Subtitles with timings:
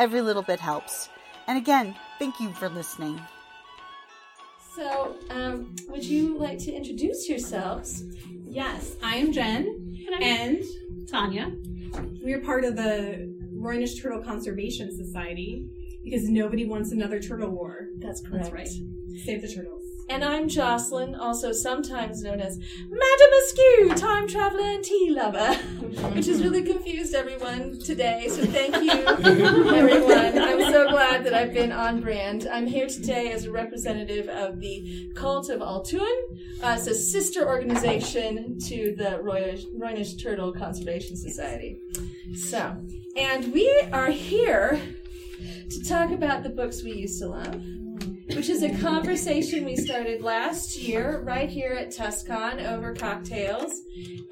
[0.00, 1.10] Every little bit helps.
[1.46, 3.20] And again, thank you for listening.
[4.74, 8.04] So, um, would you like to introduce yourselves?
[8.46, 10.64] Yes, I am Jen and
[11.06, 11.52] Tanya.
[12.24, 15.68] We are part of the Roynish Turtle Conservation Society
[16.02, 17.88] because nobody wants another turtle war.
[17.98, 18.44] That's correct.
[18.44, 18.68] That's right.
[19.26, 19.79] Save the turtles.
[20.10, 22.58] And I'm Jocelyn, also sometimes known as
[22.88, 25.54] Madame Askew, time traveler and tea lover,
[26.14, 28.26] which has really confused everyone today.
[28.28, 28.90] So thank you,
[29.72, 30.36] everyone.
[30.36, 32.48] I'm so glad that I've been on brand.
[32.52, 36.02] I'm here today as a representative of the Cult of A'Tuin.
[36.60, 41.78] Uh, it's a sister organization to the Roynish, Roynish Turtle Conservation Society.
[42.34, 42.76] So,
[43.16, 44.80] and we are here
[45.70, 47.62] to talk about the books we used to love
[48.34, 53.82] which is a conversation we started last year right here at Tuscon over cocktails,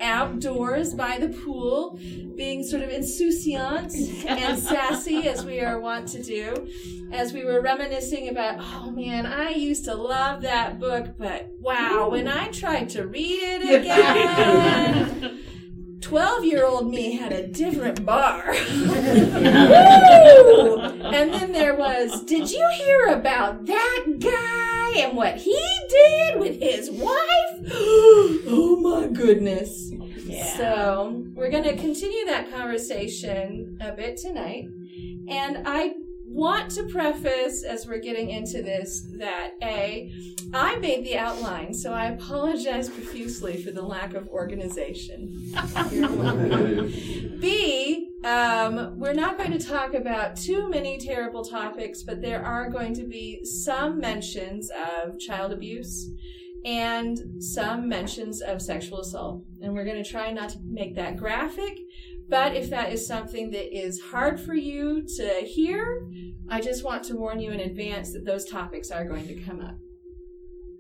[0.01, 1.99] outdoors by the pool,
[2.37, 3.95] being sort of insouciant
[4.27, 6.69] and sassy as we are wont to do,
[7.13, 12.09] as we were reminiscing about, oh man, I used to love that book, but wow,
[12.11, 15.41] when I tried to read it again.
[16.09, 18.43] 12 year old me had a different bar.
[18.87, 18.89] Woo!
[20.81, 25.61] and then there was, did you hear about that guy and what he
[25.91, 27.13] did with his wife?
[27.75, 29.93] oh my goodness.
[30.57, 34.65] So we're going to continue that conversation a bit tonight.
[35.29, 35.93] And I
[36.29, 40.13] want to preface as we're getting into this that A,
[40.53, 45.53] I made the outline, so I apologize profusely for the lack of organization.
[47.41, 52.71] B, um, we're not going to talk about too many terrible topics, but there are
[52.71, 56.11] going to be some mentions of child abuse
[56.65, 59.45] and some mentions of sexual assault.
[59.63, 61.79] And we're going to try not to make that graphic,
[62.29, 66.07] but if that is something that is hard for you to hear,
[66.49, 69.61] I just want to warn you in advance that those topics are going to come
[69.61, 69.77] up.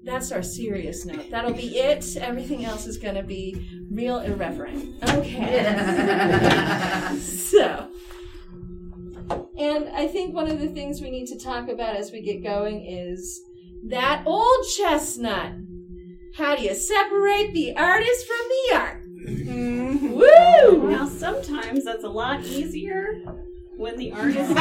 [0.04, 1.30] That's our serious note.
[1.30, 2.16] That'll be it.
[2.16, 5.02] Everything else is going to be real irreverent.
[5.02, 5.64] Okay.
[7.20, 7.88] so,
[9.58, 12.42] and I think one of the things we need to talk about as we get
[12.42, 13.42] going is
[13.88, 15.52] that old chestnut.
[16.36, 19.02] How do you separate the artist from the art?
[20.18, 20.90] Woo!
[20.90, 23.22] Now, sometimes that's a lot easier
[23.76, 24.52] when the artist.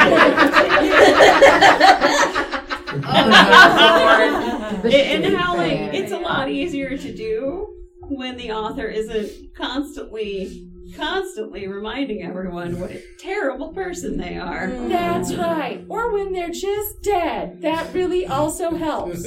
[2.90, 11.68] Oh, and howling, it's a lot easier to do when the author isn't constantly, constantly
[11.68, 14.68] reminding everyone what a terrible person they are.
[14.68, 14.90] Mm.
[14.90, 15.86] That's right.
[15.90, 17.62] Or when they're just dead.
[17.62, 19.26] That really also helps.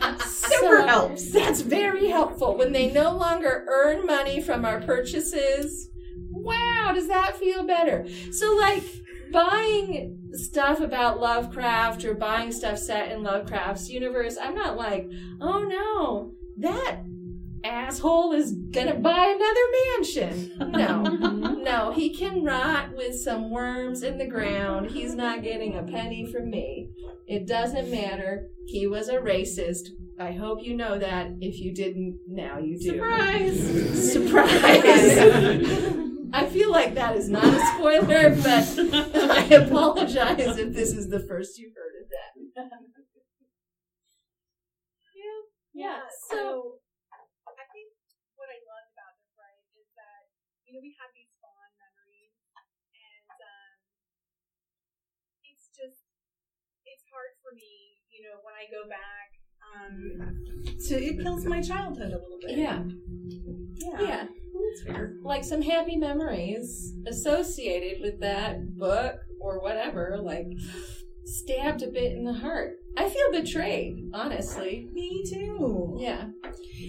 [0.60, 1.30] Super helps.
[1.30, 2.56] That's very helpful.
[2.56, 5.90] When they no longer earn money from our purchases.
[6.30, 8.06] Wow, does that feel better?
[8.32, 8.82] So, like,
[9.32, 15.08] buying stuff about Lovecraft or buying stuff set in Lovecraft's universe, I'm not like,
[15.40, 17.02] oh no, that
[17.64, 19.60] asshole is gonna buy another
[19.96, 20.70] mansion.
[20.72, 21.02] No,
[21.62, 24.90] no, he can rot with some worms in the ground.
[24.90, 26.90] He's not getting a penny from me.
[27.26, 28.48] It doesn't matter.
[28.66, 29.88] He was a racist.
[30.20, 31.30] I hope you know that.
[31.40, 32.92] If you didn't, now you do.
[32.92, 34.12] Surprise!
[34.12, 35.18] Surprise!
[36.32, 38.68] I feel like that is not a spoiler, but
[39.30, 42.70] I apologize if this is the first you've heard of that.
[45.14, 45.40] Yeah.
[45.74, 46.00] Yeah.
[46.30, 46.80] So
[47.48, 47.90] I think
[48.36, 50.22] what I love about it, right, is that
[50.66, 52.34] you know we have these fond memories,
[52.94, 53.76] and um,
[55.42, 56.06] it's just
[56.86, 59.28] it's hard for me, you know, when I go back.
[59.76, 62.58] Um, to it kills my childhood a little bit.
[62.58, 62.82] Yeah.
[63.76, 64.00] Yeah.
[64.00, 64.26] Yeah.
[64.26, 65.14] That's fair.
[65.22, 70.18] Like some happy memories associated with that book or whatever.
[70.20, 70.46] Like
[71.24, 72.78] stabbed a bit in the heart.
[72.96, 74.88] I feel betrayed, honestly.
[74.92, 75.96] Me too.
[76.00, 76.24] Yeah.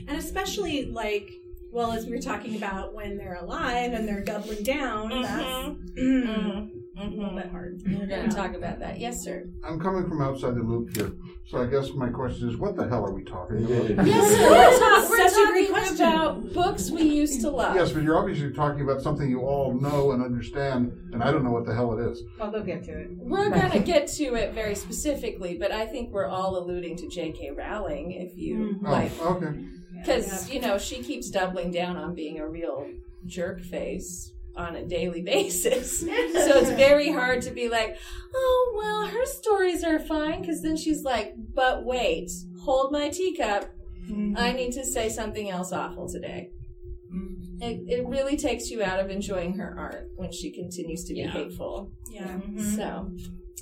[0.07, 1.29] And especially like,
[1.71, 7.19] well, as we were talking about when they're alive and they're doubling down, that's Mm-hmm.
[7.19, 7.81] a little bit hard.
[7.85, 8.99] We're going to talk about that.
[8.99, 9.45] Yes, sir.
[9.63, 11.11] I'm coming from outside the loop here,
[11.47, 14.05] so I guess my question is, what the hell are we talking about?
[14.07, 14.49] Yes, sir.
[14.49, 16.05] We're, talk- we're Such a talking great question.
[16.07, 17.75] about books we used to love.
[17.75, 21.43] Yes, but you're obviously talking about something you all know and understand, and I don't
[21.43, 22.21] know what the hell it is.
[22.39, 23.09] Well, they'll get to it.
[23.17, 27.07] We're going to get to it very specifically, but I think we're all alluding to
[27.07, 27.51] J.K.
[27.51, 29.11] Rowling if you like.
[29.21, 29.57] Oh, okay.
[29.97, 32.87] Because, you know, she keeps doubling down on being a real
[33.25, 35.99] jerk face on a daily basis.
[35.99, 37.97] so it's very hard to be like,
[38.35, 40.41] oh, well, her stories are fine.
[40.41, 42.29] Because then she's like, but wait,
[42.61, 43.71] hold my teacup.
[44.07, 44.55] I mm-hmm.
[44.55, 46.49] need to say something else awful today.
[47.13, 47.61] Mm-hmm.
[47.61, 51.21] It, it really takes you out of enjoying her art when she continues to be
[51.21, 51.31] Yeah.
[51.31, 51.91] hateful.
[52.09, 52.75] Yeah, mm-hmm.
[52.75, 53.11] So,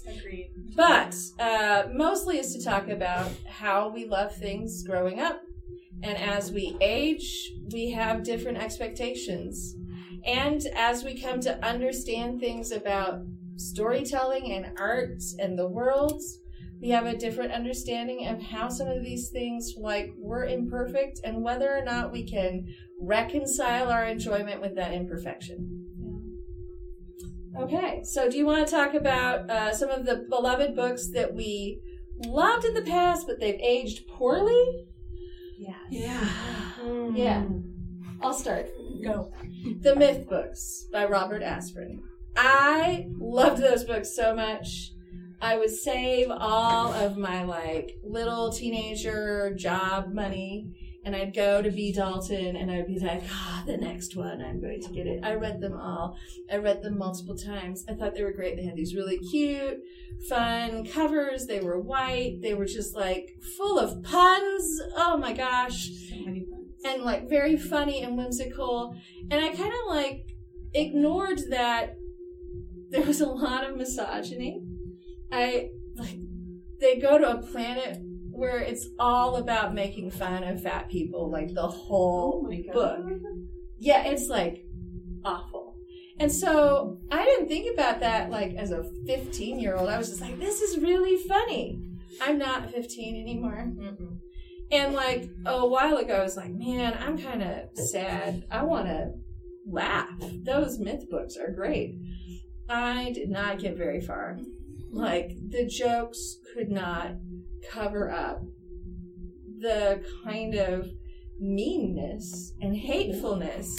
[0.08, 0.52] agreed.
[0.76, 5.42] but uh, mostly is to talk about how we love things growing up.
[6.04, 9.76] And as we age, we have different expectations.
[10.28, 13.22] And as we come to understand things about
[13.56, 16.22] storytelling and art and the world,
[16.82, 21.42] we have a different understanding of how some of these things, like, we're imperfect and
[21.42, 22.68] whether or not we can
[23.02, 25.86] reconcile our enjoyment with that imperfection.
[27.60, 31.34] Okay, so do you want to talk about uh, some of the beloved books that
[31.34, 31.82] we
[32.28, 34.86] loved in the past, but they've aged poorly?
[35.58, 35.76] Yes.
[35.90, 36.30] Yeah.
[37.16, 37.46] Yeah.
[38.22, 38.68] I'll start.
[39.04, 39.32] Go.
[39.82, 42.00] The Myth books by Robert Asprin.
[42.36, 44.92] I loved those books so much.
[45.42, 50.74] I would save all of my like little teenager job money
[51.08, 54.60] and I'd go to B Dalton and I'd be like, ah, the next one, I'm
[54.60, 55.24] going to get it.
[55.24, 56.18] I read them all.
[56.52, 57.86] I read them multiple times.
[57.88, 58.58] I thought they were great.
[58.58, 59.78] They had these really cute,
[60.28, 61.46] fun covers.
[61.46, 62.40] They were white.
[62.42, 64.82] They were just like full of puns.
[64.98, 66.67] Oh my gosh So many puns.
[66.86, 68.96] And like very funny and whimsical.
[69.32, 70.26] And I kind of like
[70.74, 71.96] ignored that
[72.90, 74.62] there was a lot of misogyny.
[75.32, 76.20] I like
[76.80, 78.00] they go to a planet
[78.32, 83.00] where it's all about making fun of fat people, like the whole Oh book.
[83.80, 84.64] Yeah, it's like
[85.26, 85.76] awful.
[86.20, 89.90] And so I didn't think about that like as a 15 year old.
[89.90, 91.82] I was just like, this is really funny.
[92.22, 93.72] I'm not 15 anymore.
[93.76, 94.17] Mm-mm.
[94.72, 98.46] And like a while ago, I was like, man, I'm kind of sad.
[98.52, 99.12] I want to
[99.70, 100.10] laugh.
[100.44, 101.96] Those myth books are great.
[102.70, 104.38] I did not get very far.
[104.92, 107.12] Like, the jokes could not
[107.72, 108.42] cover up
[109.60, 110.90] the kind of
[111.40, 113.74] meanness and hatefulness.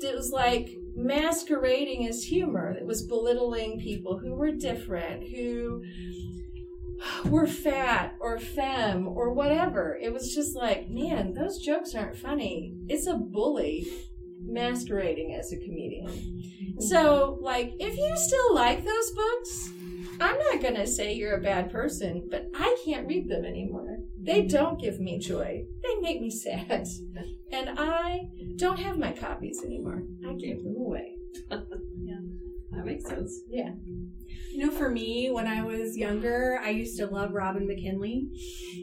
[0.00, 2.72] It was like masquerading as humor.
[2.72, 5.82] It was belittling people who were different, who
[7.24, 9.98] were fat or femme or whatever.
[10.00, 12.74] It was just like, man, those jokes aren't funny.
[12.88, 13.86] It's a bully
[14.40, 16.42] masquerading as a comedian.
[16.80, 19.70] So, like, if you still like those books,
[20.20, 23.98] I'm not going to say you're a bad person, but I can't read them anymore.
[24.20, 25.64] They don't give me joy.
[25.82, 26.86] They make me sad.
[27.52, 30.02] And I don't have my copies anymore.
[30.26, 31.16] I gave them away.
[32.84, 33.40] That makes sense.
[33.48, 33.70] Yeah.
[34.52, 38.28] You know, for me, when I was younger, I used to love Robin McKinley,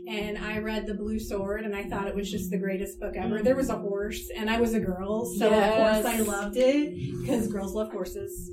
[0.08, 3.15] and I read The Blue Sword, and I thought it was just the greatest book
[3.15, 3.44] ever.
[3.44, 7.22] There was a horse, and I was a girl, so of course I loved it
[7.22, 8.51] because girls love horses.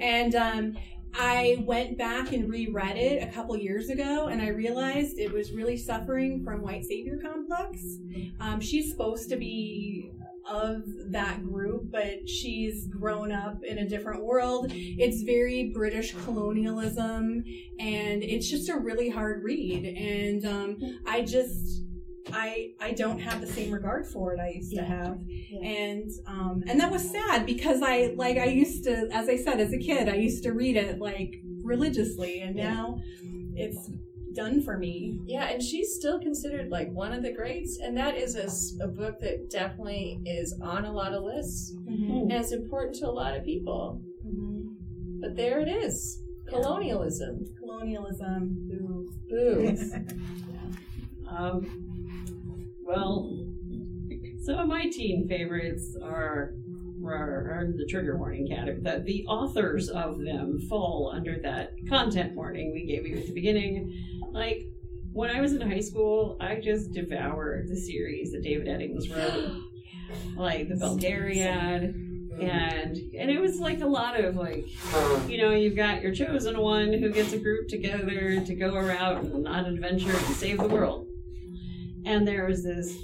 [0.00, 0.76] And um,
[1.12, 5.50] I went back and reread it a couple years ago, and I realized it was
[5.52, 7.82] really suffering from white savior complex.
[8.38, 10.12] Um, she's supposed to be
[10.48, 14.70] of that group, but she's grown up in a different world.
[14.74, 17.44] It's very British colonialism,
[17.78, 19.84] and it's just a really hard read.
[19.84, 21.84] And um, I just.
[22.30, 25.18] I, I don't have the same regard for it I used to have,
[25.62, 29.60] and um, and that was sad because I like I used to, as I said,
[29.60, 33.00] as a kid, I used to read it like religiously, and now
[33.54, 33.90] it's
[34.38, 35.18] done for me.
[35.24, 38.36] Yeah, and she's still considered like one of the greats, and that is
[38.80, 43.10] a book that definitely is on a lot of lists and it's important to a
[43.10, 44.00] lot of people.
[45.20, 47.44] But there it is colonialism.
[47.58, 48.68] Colonialism.
[48.68, 49.12] Boo.
[49.28, 49.76] Boo.
[51.30, 51.60] Um,
[52.86, 53.30] well,
[54.44, 56.54] some of my teen favorites are,
[57.14, 58.80] are the trigger warning category.
[58.82, 63.32] that the authors of them fall under that content warning we gave you at the
[63.32, 63.92] beginning.
[64.32, 64.62] Like,
[65.12, 69.62] when I was in high school, I just devoured the series that David Eddings wrote.
[70.36, 71.94] like, the Belgariad,
[72.38, 72.40] mm-hmm.
[72.40, 74.66] and and it was like a lot of like
[75.28, 79.46] you know you've got your chosen one who gets a group together to go around
[79.46, 81.08] on an adventure and save the world
[82.04, 82.96] and there was this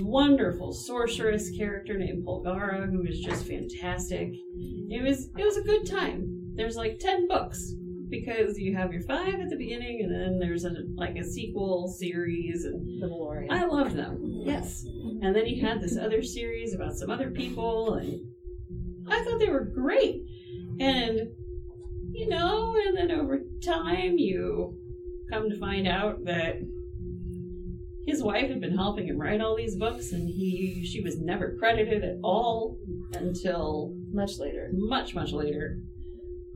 [0.00, 4.32] wonderful sorceress character named Polgara who was just fantastic
[4.90, 7.74] it was it was a good time there's like 10 books
[8.10, 11.88] because you have your five at the beginning and then there's a like a sequel
[11.88, 13.50] series and The Malloreon.
[13.50, 14.42] I love them.
[14.44, 14.84] Yes.
[15.22, 18.20] And then he had this other series about some other people, and
[19.08, 20.22] I thought they were great.
[20.80, 21.20] And,
[22.12, 24.74] you know, and then over time you
[25.30, 26.56] come to find out that
[28.08, 31.56] his wife had been helping him write all these books, and he she was never
[31.58, 32.78] credited at all
[33.14, 34.70] until Much later.
[34.72, 35.78] much much later.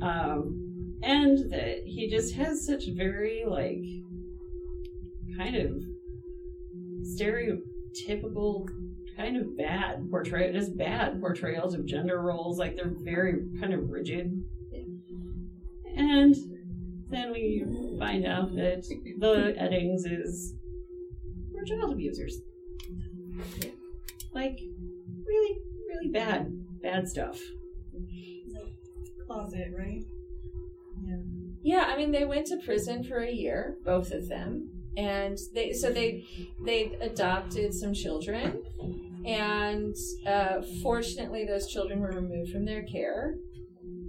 [0.01, 3.85] Um and that he just has such very like
[5.37, 5.83] kind of
[7.03, 8.67] stereotypical
[9.17, 12.59] kind of bad portrayal just bad portrayals of gender roles.
[12.59, 14.33] Like they're very kind of rigid.
[15.95, 16.35] And
[17.11, 17.63] then we
[17.99, 18.83] find out that
[19.19, 20.55] the Eddings is
[21.63, 22.41] were child abusers.
[24.35, 24.59] Like
[25.27, 26.53] really really bad
[26.83, 27.41] bad stuff.
[29.27, 30.03] Closet, right?
[31.63, 35.73] Yeah, I mean they went to prison for a year, both of them, and they
[35.73, 36.25] so they
[36.65, 38.63] they adopted some children,
[39.25, 39.95] and
[40.27, 43.35] uh, fortunately those children were removed from their care,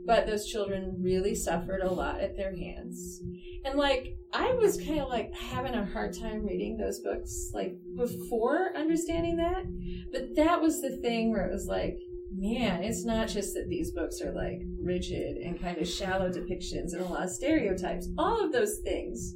[0.05, 3.21] but those children really suffered a lot at their hands,
[3.65, 7.77] and like I was kind of like having a hard time reading those books like
[7.95, 9.63] before understanding that,
[10.11, 11.97] but that was the thing where it was like
[12.35, 16.93] man, it's not just that these books are like rigid and kind of shallow depictions
[16.93, 18.09] and a lot of stereotypes.
[18.17, 19.35] All of those things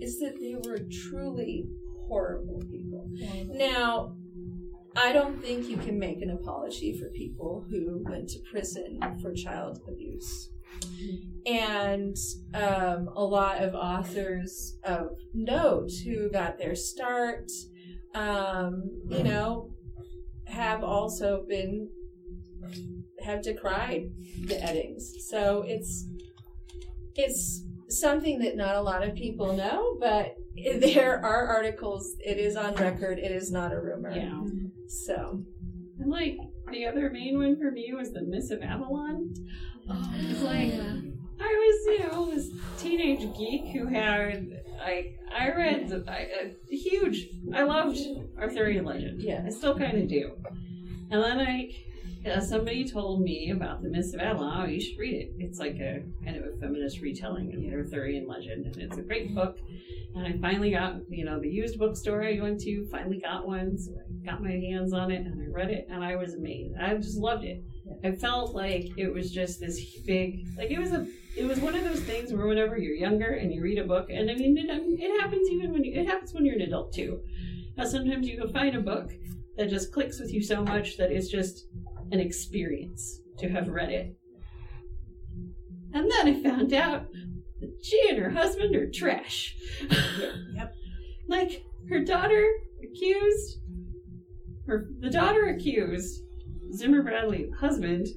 [0.00, 0.78] is that they were
[1.10, 1.68] truly
[2.08, 3.08] horrible people.
[3.48, 4.16] Now,
[5.02, 9.32] I don't think you can make an apology for people who went to prison for
[9.32, 10.50] child abuse.
[11.46, 12.16] And
[12.54, 17.50] um, a lot of authors of note who got their start,
[18.14, 19.70] um, you know,
[20.46, 21.88] have also been
[23.22, 24.10] have decried
[24.44, 25.22] the Eddings.
[25.28, 26.06] So it's
[27.14, 30.36] it's something that not a lot of people know, but
[30.80, 32.14] there are articles.
[32.20, 33.18] It is on record.
[33.18, 34.12] It is not a rumor.
[34.14, 34.40] yeah
[34.90, 35.44] So
[36.00, 36.36] And like
[36.72, 39.32] the other main one for me was the Mists of Avalon.
[39.88, 41.02] Um, it's like oh,
[41.40, 44.48] I was, you know, this teenage geek who had
[44.80, 46.28] like I read I,
[46.70, 47.28] a huge.
[47.54, 47.98] I loved
[48.38, 49.22] Arthurian legend.
[49.22, 49.44] Yeah.
[49.46, 50.32] I still kind of do.
[51.10, 51.72] And then like
[52.26, 54.62] uh, somebody told me about the Mists of Avalon.
[54.62, 55.32] Oh, you should read it.
[55.38, 59.02] It's like a kind of a feminist retelling of the Arthurian legend, and it's a
[59.02, 59.58] great book.
[60.14, 62.86] And I finally got, you know, the used bookstore I went to.
[62.90, 66.02] Finally got one, so I got my hands on it and I read it, and
[66.04, 66.74] I was amazed.
[66.78, 67.62] I just loved it.
[68.04, 71.74] I felt like it was just this big, like it was a, it was one
[71.74, 74.58] of those things where whenever you're younger and you read a book, and I mean,
[74.58, 77.20] it, it happens even when you, it happens when you're an adult too.
[77.76, 79.12] Now sometimes you can find a book
[79.56, 81.66] that just clicks with you so much that it's just
[82.10, 84.16] an experience to have read it.
[85.92, 87.06] And then I found out
[87.60, 89.56] that she and her husband are trash.
[90.54, 90.74] Yep.
[91.28, 92.44] Like her daughter
[92.82, 93.60] accused
[94.66, 96.22] her the daughter accused
[96.74, 98.08] Zimmer Bradley husband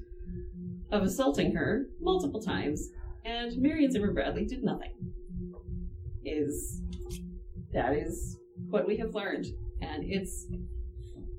[0.90, 2.90] of assaulting her multiple times,
[3.24, 4.94] and Marion Zimmer Bradley did nothing.
[6.24, 6.80] Is
[7.72, 9.46] that is what we have learned,
[9.80, 10.46] and it's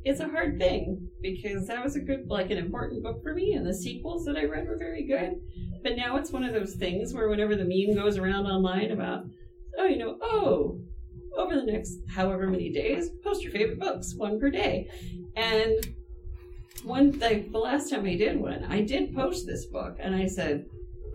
[0.05, 3.53] it's a hard thing because that was a good like an important book for me,
[3.53, 5.41] and the sequels that I read were very good.
[5.81, 9.25] But now it's one of those things where whenever the meme goes around online about,
[9.77, 10.79] oh, you know, oh,
[11.35, 14.89] over the next however many days, post your favorite books, one per day.
[15.35, 15.73] And
[16.83, 20.27] one like the last time I did one, I did post this book and I
[20.27, 20.65] said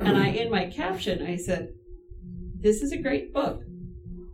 [0.00, 1.72] and I in my caption I said,
[2.56, 3.62] This is a great book,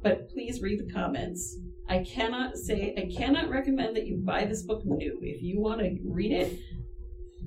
[0.03, 1.59] but please read the comments.
[1.89, 5.19] I cannot say I cannot recommend that you buy this book new.
[5.23, 6.59] If you want to read it,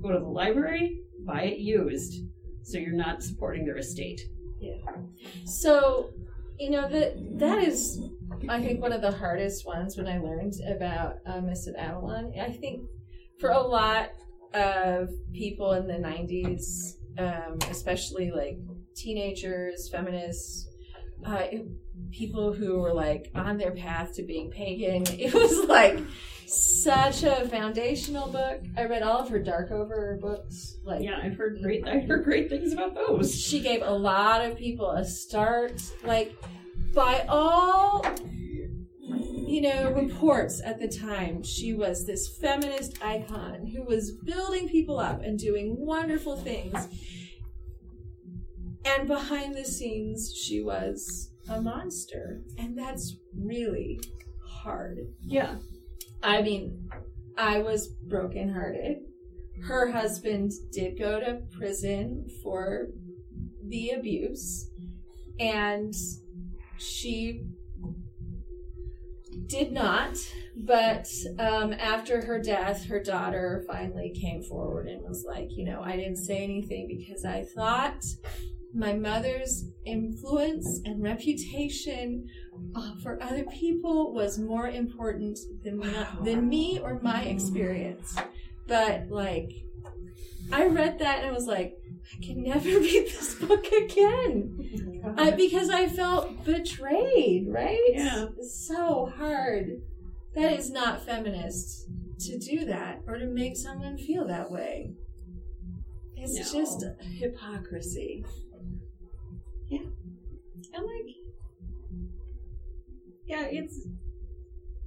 [0.01, 2.23] go to the library, buy it used,
[2.63, 4.21] so you're not supporting their estate.
[4.59, 4.77] Yeah.
[5.45, 6.11] So,
[6.59, 8.01] you know that that is,
[8.47, 12.33] I think, one of the hardest ones when I learned about uh, of Avalon.
[12.39, 12.83] I think
[13.39, 14.11] for a lot
[14.53, 18.57] of people in the '90s, um, especially like
[18.95, 20.69] teenagers, feminists,
[21.25, 21.67] uh, it-
[22.11, 25.99] people who were like on their path to being pagan, it was like
[26.47, 28.61] such a foundational book.
[28.77, 32.49] I read all of her Darkover books, like Yeah, I've heard great I heard great
[32.49, 33.35] things about those.
[33.39, 36.35] she gave a lot of people a start like
[36.95, 38.03] by all
[39.47, 44.99] you know, reports at the time she was this feminist icon who was building people
[44.99, 46.87] up and doing wonderful things.
[48.89, 52.41] And behind the scenes, she was a monster.
[52.57, 53.99] And that's really
[54.43, 54.97] hard.
[55.21, 55.57] Yeah.
[56.23, 56.89] I mean,
[57.37, 58.97] I was brokenhearted.
[59.63, 62.87] Her husband did go to prison for
[63.67, 64.71] the abuse,
[65.39, 65.93] and
[66.77, 67.43] she
[69.45, 70.17] did not.
[70.55, 75.81] But um, after her death, her daughter finally came forward and was like, you know,
[75.81, 78.03] I didn't say anything because I thought
[78.73, 82.27] my mother's influence and reputation
[82.75, 88.15] uh, for other people was more important than me, than me or my experience.
[88.67, 89.51] But like,
[90.51, 91.77] I read that and I was like,
[92.13, 97.47] I can never read this book again I, because I felt betrayed.
[97.47, 97.79] Right?
[97.93, 98.27] Yeah.
[98.37, 99.81] It's so hard.
[100.35, 101.87] That is not feminist
[102.19, 104.91] to do that or to make someone feel that way.
[106.15, 106.59] It's No.
[106.61, 106.85] just
[107.17, 108.25] hypocrisy.
[109.71, 111.15] And like,
[113.25, 113.87] yeah, it's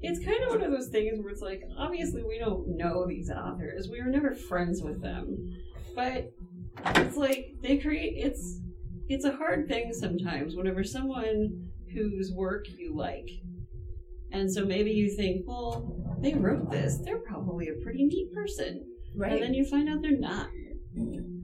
[0.00, 3.30] it's kind of one of those things where it's like, obviously we don't know these
[3.30, 3.88] authors.
[3.90, 5.50] We were never friends with them,
[5.94, 6.32] but
[6.96, 8.14] it's like they create.
[8.16, 8.58] It's
[9.08, 13.28] it's a hard thing sometimes whenever someone whose work you like,
[14.32, 16.98] and so maybe you think, well, they wrote this.
[17.04, 18.84] They're probably a pretty neat person,
[19.16, 19.32] Right.
[19.32, 20.48] and then you find out they're not.
[20.98, 21.40] Mm-hmm.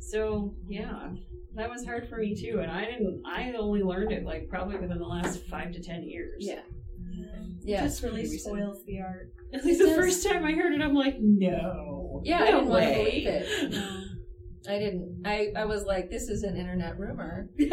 [0.00, 1.10] So yeah,
[1.54, 3.22] that was hard for me too, and I didn't.
[3.26, 6.36] I only learned it like probably within the last five to ten years.
[6.38, 6.60] Yeah.
[7.00, 7.52] Mm-hmm.
[7.62, 7.82] yeah.
[7.82, 8.54] just really pretty recent.
[8.54, 9.32] spoils the art.
[9.52, 12.22] At least the first time I heard it, I'm like, no.
[12.24, 13.74] Yeah, no I didn't want to believe it.
[14.68, 15.22] I didn't.
[15.24, 17.48] I, I was like, this is an internet rumor.
[17.58, 17.72] no,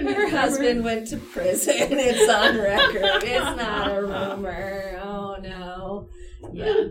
[0.00, 1.74] her husband went to prison.
[1.78, 3.22] It's on record.
[3.22, 5.00] It's not a rumor.
[5.02, 6.08] Oh no.
[6.52, 6.88] Yeah,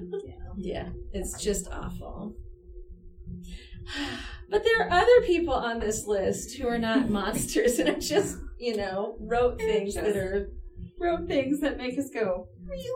[0.56, 0.90] yeah.
[1.12, 2.34] It's just awful.
[4.50, 8.38] But there are other people on this list who are not monsters and are just,
[8.60, 10.52] you know, wrote things that are
[11.00, 12.48] wrote things that make us go,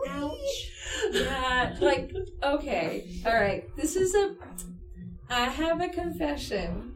[0.08, 0.72] Ouch.
[1.12, 3.64] Yeah, like, okay, all right.
[3.76, 4.34] This is a.
[5.30, 6.94] I have a confession.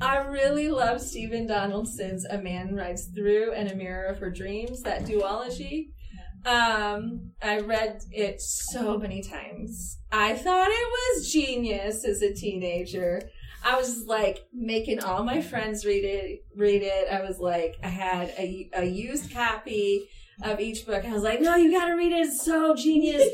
[0.00, 4.82] I really love Stephen Donaldson's A Man Rides Through and A Mirror of Her Dreams,
[4.82, 5.88] that duology.
[6.46, 9.98] Um, I read it so many times.
[10.12, 13.20] I thought it was genius as a teenager.
[13.64, 16.44] I was like making all my friends read it.
[16.54, 17.12] Read it.
[17.12, 20.08] I was like, I had a, a used copy
[20.42, 21.04] of each book.
[21.04, 22.26] I was like, no, you gotta read it.
[22.26, 23.26] It's so genius.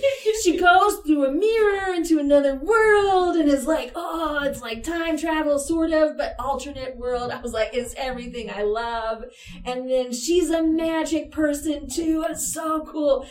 [0.42, 5.18] she goes through a mirror into another world and is like, oh, it's like time
[5.18, 7.30] travel, sort of, but alternate world.
[7.30, 9.24] I was like, it's everything I love.
[9.64, 12.24] And then she's a magic person too.
[12.28, 13.26] It's so cool.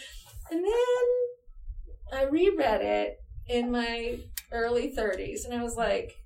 [0.50, 4.20] And then I reread it in my
[4.52, 6.18] early 30s and I was like,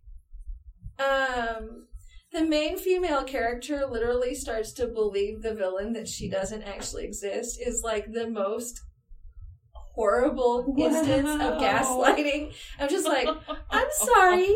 [0.98, 1.88] um,
[2.36, 7.60] the main female character literally starts to believe the villain that she doesn't actually exist
[7.62, 8.82] is like the most
[9.74, 12.54] horrible instance of gaslighting.
[12.78, 13.30] I'm just like,
[13.72, 14.54] I'm sorry.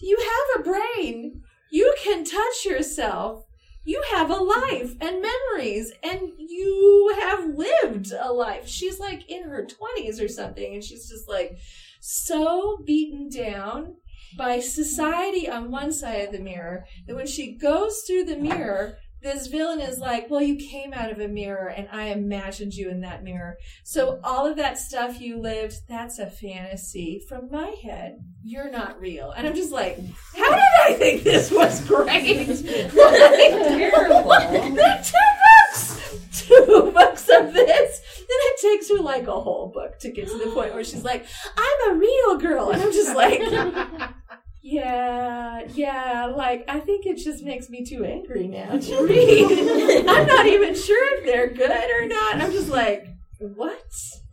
[0.00, 1.42] You have a brain.
[1.70, 3.44] You can touch yourself.
[3.84, 8.66] You have a life and memories, and you have lived a life.
[8.66, 11.58] She's like in her 20s or something, and she's just like
[12.00, 13.96] so beaten down
[14.36, 18.98] by society on one side of the mirror that when she goes through the mirror,
[19.24, 22.90] this villain is like, Well, you came out of a mirror and I imagined you
[22.90, 23.56] in that mirror.
[23.82, 28.18] So all of that stuff you lived, that's a fantasy from my head.
[28.42, 29.30] You're not real.
[29.30, 29.98] And I'm just like,
[30.36, 32.46] How did I think this was great?
[32.92, 34.30] Terrible.
[35.02, 36.18] Two books!
[36.32, 38.00] Two books of this.
[38.18, 41.04] Then it takes her like a whole book to get to the point where she's
[41.04, 41.24] like,
[41.56, 42.70] I'm a real girl.
[42.70, 43.40] And I'm just like,
[44.66, 50.08] yeah, yeah, like I think it just makes me too angry now to read.
[50.08, 52.36] I'm not even sure if they're good or not.
[52.36, 53.06] I'm just like,
[53.38, 53.84] what?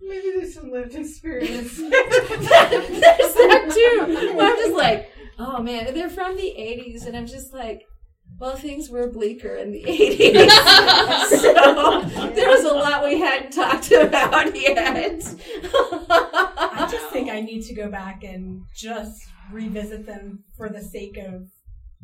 [0.01, 1.75] Maybe there's some lived experience.
[1.77, 4.39] There's that too.
[4.39, 7.83] I'm just like, oh man, they're from the 80s, and I'm just like,
[8.41, 10.49] well, things were bleaker in the 80s.
[11.29, 15.23] so there was a lot we hadn't talked about yet.
[15.77, 21.17] I just think I need to go back and just revisit them for the sake
[21.17, 21.49] of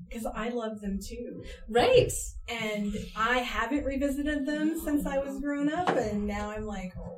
[0.08, 1.44] because I love them too.
[1.70, 2.12] right.
[2.48, 7.18] And I haven't revisited them since I was grown up, and now I'm like, oh,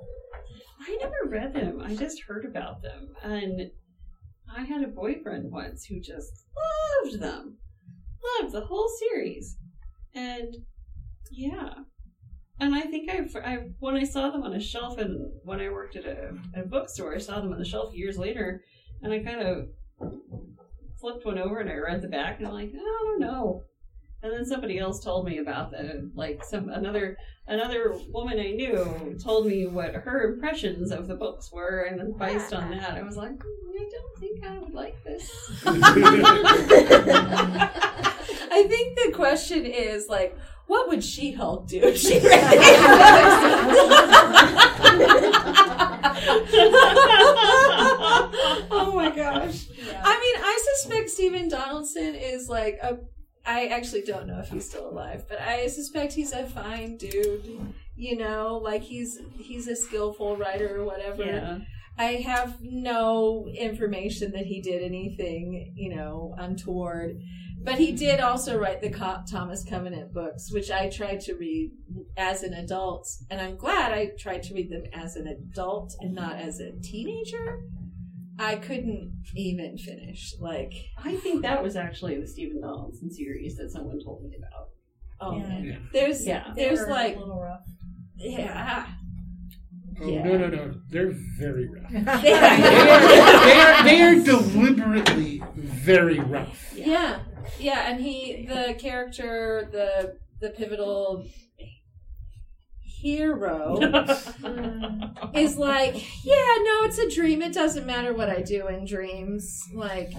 [0.79, 1.81] I never read them.
[1.83, 3.09] I just heard about them.
[3.21, 3.69] And
[4.55, 6.45] I had a boyfriend once who just
[7.03, 7.57] loved them.
[8.41, 9.57] Loved the whole series.
[10.13, 10.55] And
[11.31, 11.73] yeah,
[12.59, 15.69] and I think I've, I when I saw them on a shelf, and when I
[15.69, 18.61] worked at a, a bookstore, I saw them on the shelf years later,
[19.01, 19.69] and I kind of
[20.99, 23.63] flipped one over and I read the back, and I'm like, I don't know.
[24.21, 27.15] And then somebody else told me about the like some another
[27.47, 32.11] another woman I knew told me what her impressions of the books were, and then
[32.17, 35.31] based on that, I was like, "Hmm, I don't think I would like this.
[38.59, 42.29] I think the question is like, what would She Hulk do if she read
[48.71, 49.67] Oh my gosh.
[50.03, 52.99] I mean, I suspect Stephen Donaldson is like a.
[53.45, 57.73] I actually don't know if he's still alive, but I suspect he's a fine dude.
[57.95, 61.23] You know, like he's he's a skillful writer or whatever.
[61.23, 61.59] yeah.
[61.97, 67.19] I have no information that he did anything, you know, untoward.
[67.61, 68.89] But he did also write the
[69.29, 71.71] Thomas Covenant books, which I tried to read
[72.17, 76.13] as an adult, and I'm glad I tried to read them as an adult and
[76.15, 77.59] not as a teenager.
[78.39, 80.33] I couldn't even finish.
[80.39, 80.71] Like,
[81.03, 84.69] I think that was actually the Stephen Donaldson series that someone told me about.
[85.19, 85.47] oh Yeah.
[85.49, 85.75] man, Yeah.
[85.91, 86.53] there's Yeah.
[86.55, 87.65] there's They're like a little rough.
[88.15, 88.85] yeah.
[90.01, 90.23] Oh, Yeah.
[90.23, 90.73] no, no, no.
[90.89, 91.91] They're very rough.
[91.91, 96.73] They They are, they are, they are deliberately very rough.
[96.73, 97.19] Yeah,
[97.59, 101.25] yeah, and he, the character, the the pivotal
[102.81, 103.77] hero,
[104.41, 105.35] hmm.
[105.35, 107.41] is like, yeah, no, it's a dream.
[107.41, 109.63] It doesn't matter what I do in dreams.
[109.73, 110.13] Like,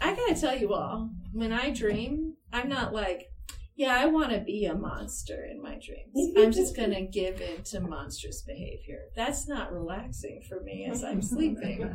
[0.00, 3.30] I gotta tell you all, when I dream, I'm not like,
[3.76, 6.34] yeah, I want to be a monster in my dreams.
[6.38, 9.10] I'm just gonna give in to monstrous behavior.
[9.14, 11.94] That's not relaxing for me as I'm sleeping.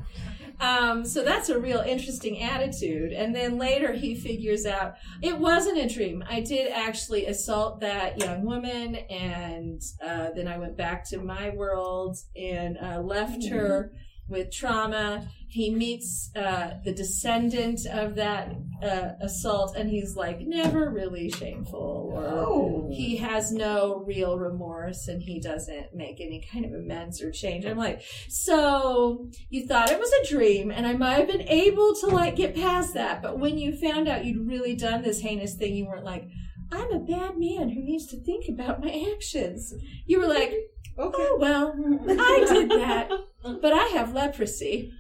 [0.59, 3.13] Um, so that's a real interesting attitude.
[3.13, 6.23] And then later he figures out it wasn't a dream.
[6.29, 11.49] I did actually assault that young woman, and uh, then I went back to my
[11.49, 13.91] world and uh, left her
[14.31, 15.27] with trauma.
[15.47, 22.13] He meets uh, the descendant of that uh, assault, and he's like never really shameful,
[22.15, 27.31] or he has no real remorse, and he doesn't make any kind of amends or
[27.31, 27.65] change.
[27.65, 31.93] I'm like, so you thought it was a dream, and I might have been able
[31.95, 35.55] to like get past that, but when you found out you'd really done this heinous
[35.55, 36.27] thing, you weren't like.
[36.73, 39.73] I'm a bad man who needs to think about my actions.
[40.05, 40.53] You were like,
[40.97, 41.73] oh, well,
[42.07, 43.09] I did that,
[43.43, 44.91] but I have leprosy.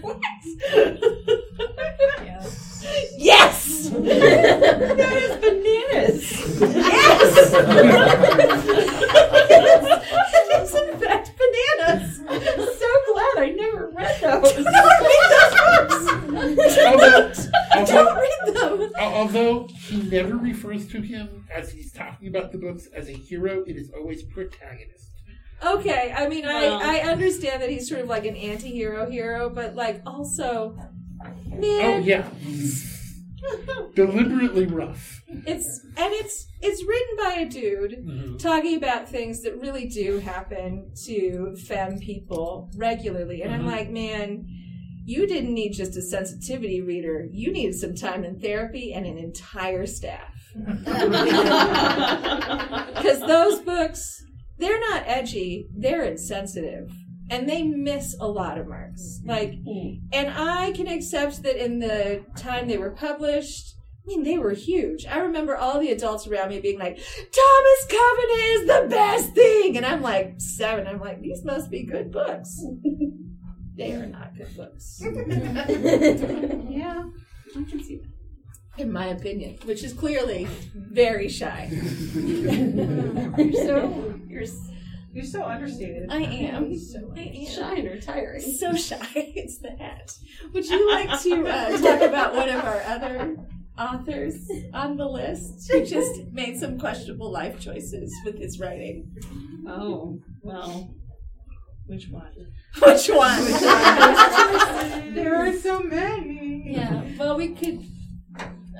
[0.00, 0.18] What?
[3.16, 3.88] Yes!
[3.90, 6.22] that is bananas.
[6.60, 7.52] Yes!
[10.50, 12.16] it's in fact bananas.
[12.16, 14.56] so glad I never read those.
[14.56, 16.78] Read those books!
[16.84, 17.32] Although,
[17.84, 18.92] Don't although, read them!
[18.98, 23.62] although he never refers to him as he's talking about the books as a hero,
[23.66, 25.11] it is always protagonist.
[25.64, 29.08] Okay, I mean, Well- I, I understand that he's sort of like an anti hero
[29.10, 30.76] hero, but like also,
[31.24, 32.28] Oh man, yeah,
[33.94, 35.22] deliberately rough.
[35.28, 40.90] it's and it's it's written by a dude talking about things that really do happen
[41.06, 43.70] to femme people regularly, and I'm Mhm.
[43.70, 44.44] like, man,
[45.04, 49.16] you didn't need just a sensitivity reader; you needed some time in therapy and an
[49.18, 50.32] entire staff.
[52.94, 54.24] because those books
[54.62, 56.90] they're not edgy they're insensitive
[57.30, 59.30] and they miss a lot of marks mm-hmm.
[59.30, 60.04] like mm-hmm.
[60.12, 64.50] and i can accept that in the time they were published I mean, they were
[64.50, 65.06] huge.
[65.06, 69.76] I remember all the adults around me being like, Thomas Covenant is the best thing.
[69.76, 70.88] And I'm like, seven.
[70.88, 72.66] I'm like, these must be good books.
[73.76, 74.98] they are not good books.
[75.04, 77.04] yeah,
[77.56, 78.11] I can see that.
[78.78, 81.68] In my opinion, which is clearly very shy.
[82.14, 84.44] You're so you're
[85.12, 86.10] you're so understated.
[86.10, 86.74] I am.
[86.78, 87.46] so I am.
[87.46, 88.40] shy and retiring.
[88.40, 88.96] so shy.
[89.14, 90.10] It's the hat.
[90.54, 93.36] Would you like to uh, talk about one of our other
[93.78, 99.14] authors on the list who just made some questionable life choices with his writing?
[99.68, 100.94] Oh well.
[101.86, 102.32] Which one?
[102.82, 103.42] Which one?
[105.14, 106.72] There are so many.
[106.74, 107.02] yeah.
[107.18, 107.84] Well, we could.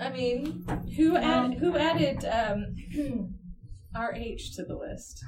[0.00, 0.64] I mean,
[0.96, 2.74] who add, who added um,
[3.96, 5.22] RH to the list?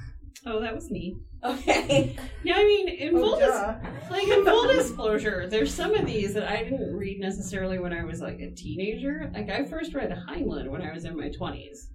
[0.45, 1.17] Oh, that was me.
[1.43, 2.15] Okay.
[2.43, 6.33] Yeah, I mean, in Oh, full dis- like in full disclosure, there's some of these
[6.33, 9.31] that I didn't read necessarily when I was like a teenager.
[9.33, 11.87] Like I first read Heinlein when I was in my twenties,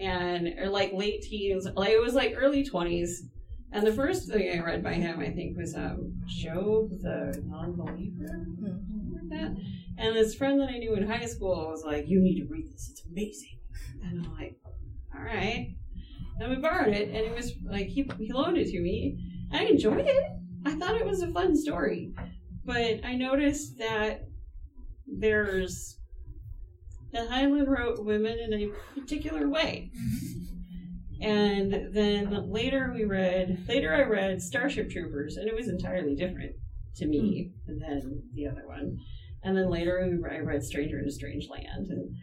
[0.00, 1.66] and or like late teens.
[1.76, 3.24] Like it was like early twenties.
[3.72, 8.26] And the first thing I read by him, I think, was um, Job the Non-Believer,
[8.26, 9.54] something like that.
[9.98, 12.72] And this friend that I knew in high school was like, "You need to read
[12.72, 13.58] this; it's amazing."
[14.02, 14.56] And I'm like,
[15.14, 15.74] "All right."
[16.38, 19.18] and we borrowed it, and it was like he he loaned it to me.
[19.52, 20.24] I enjoyed it.
[20.64, 22.12] I thought it was a fun story,
[22.64, 24.28] but I noticed that
[25.06, 25.98] there's
[27.12, 29.90] that Heinlein wrote women in a particular way.
[31.20, 36.52] And then later we read, later I read Starship Troopers, and it was entirely different
[36.96, 37.78] to me hmm.
[37.80, 38.98] than the other one.
[39.42, 42.16] And then later I read Stranger in a Strange Land, and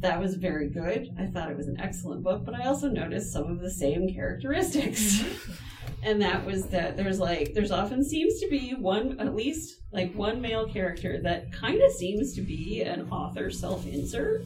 [0.00, 1.08] that was very good.
[1.18, 4.08] I thought it was an excellent book, but I also noticed some of the same
[4.12, 5.22] characteristics.
[6.02, 10.14] and that was that there's like, there's often seems to be one, at least like
[10.14, 14.44] one male character that kind of seems to be an author self insert,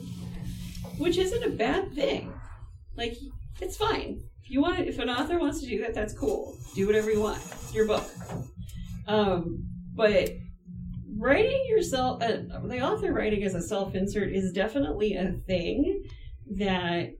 [0.98, 2.32] which isn't a bad thing.
[2.96, 3.16] Like,
[3.60, 4.20] it's fine.
[4.42, 6.56] If you want, if an author wants to do that, that's cool.
[6.74, 7.38] Do whatever you want.
[7.38, 8.04] It's your book.
[9.06, 10.30] Um, but
[11.18, 16.02] writing yourself, uh, the author writing as a self insert is definitely a thing
[16.56, 17.10] that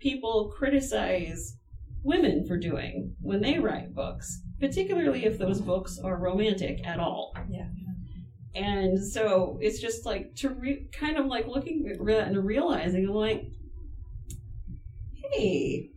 [0.00, 1.56] people criticize
[2.02, 7.32] women for doing when they write books, particularly if those books are romantic at all.
[7.48, 7.68] Yeah.
[8.54, 13.06] And so it's just like to re- kind of like looking at that and realizing,
[13.06, 13.44] like,
[15.32, 15.88] hey,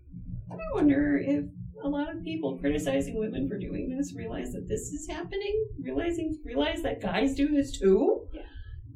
[0.52, 1.46] I wonder if
[1.86, 6.36] a lot of people criticizing women for doing this realize that this is happening, realizing
[6.44, 8.28] realize that guys do this too.
[8.34, 8.42] Yeah.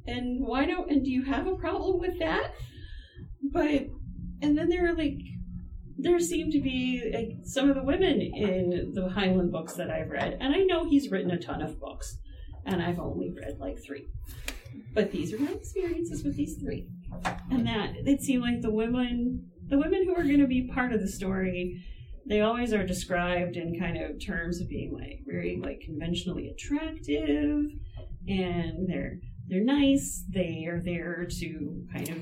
[0.08, 2.52] And why don't and do you have a problem with that?
[3.52, 3.88] But
[4.42, 5.20] and then there are like
[6.02, 10.10] there seem to be like, some of the women in the Heinlein books that I've
[10.10, 12.18] read, and I know he's written a ton of books,
[12.66, 14.08] and I've only read like three.
[14.94, 16.88] But these are my experiences with these three,
[17.52, 20.94] and that it seemed like the women, the women who are going to be part
[20.94, 21.84] of the story,
[22.30, 27.66] they always are described in kind of terms of being like very like conventionally attractive,
[28.28, 30.24] and they're they're nice.
[30.30, 32.18] They are there to kind of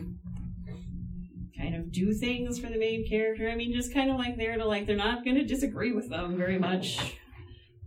[1.58, 3.50] kind of do things for the main character.
[3.50, 6.10] I mean, just kind of like there to like they're not going to disagree with
[6.10, 7.18] them very much,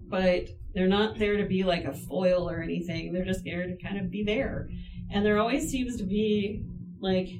[0.07, 3.15] but they're not there to be like a foil or anything.
[3.15, 4.69] They're just there to kind of be there,
[5.11, 6.63] and there always seems to be
[7.01, 7.31] like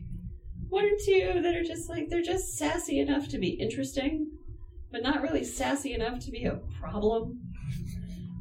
[0.71, 4.31] one or two that are just like they're just sassy enough to be interesting,
[4.91, 7.41] but not really sassy enough to be a problem.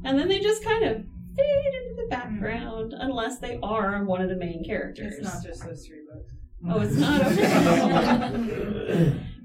[0.04, 0.96] And then they just kind of
[1.36, 5.14] fade into the background unless they are one of the main characters.
[5.18, 6.32] It's not just those three books.
[6.68, 7.40] Oh, it's not okay.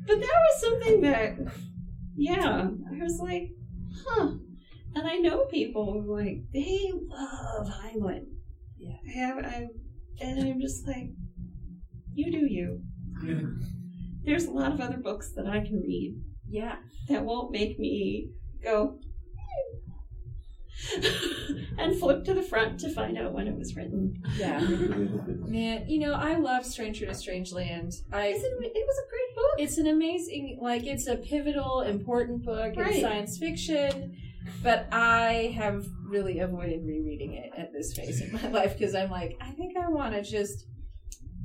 [0.07, 1.35] but that was something that,
[2.15, 3.51] yeah, I was like,
[4.05, 4.31] huh.
[4.95, 8.25] And I know people who like they love Heinlein.
[8.77, 8.95] Yeah.
[9.07, 9.67] I have, I,
[10.21, 11.09] and I'm just like,
[12.13, 12.81] you do you.
[14.23, 16.15] There's a lot of other books that I can read
[16.49, 16.75] Yeah.
[17.09, 18.29] that won't make me
[18.63, 18.99] go
[21.77, 24.21] and flip to the front to find out when it was written.
[24.37, 24.59] Yeah.
[24.59, 27.93] Man, you know, I love Stranger to Strange Land.
[28.11, 29.59] I It's a- it was a great book.
[29.59, 34.15] it's an amazing like it's a pivotal important book in science fiction
[34.63, 39.09] but i have really avoided rereading it at this phase in my life because i'm
[39.09, 40.65] like i think i want to just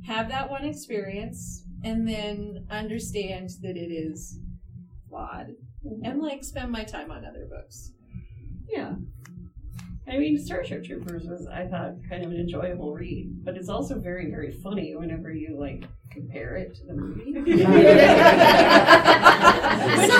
[0.05, 4.39] have that one experience and then understand that it is
[5.11, 5.49] flawed
[5.85, 6.05] mm-hmm.
[6.05, 7.91] and like spend my time on other books
[8.67, 8.95] Yeah.
[10.07, 13.99] I mean, Starship Troopers was, I thought, kind of an enjoyable read, but it's also
[13.99, 17.31] very, very funny whenever you, like, compare it to the movie.
[17.43, 17.61] Which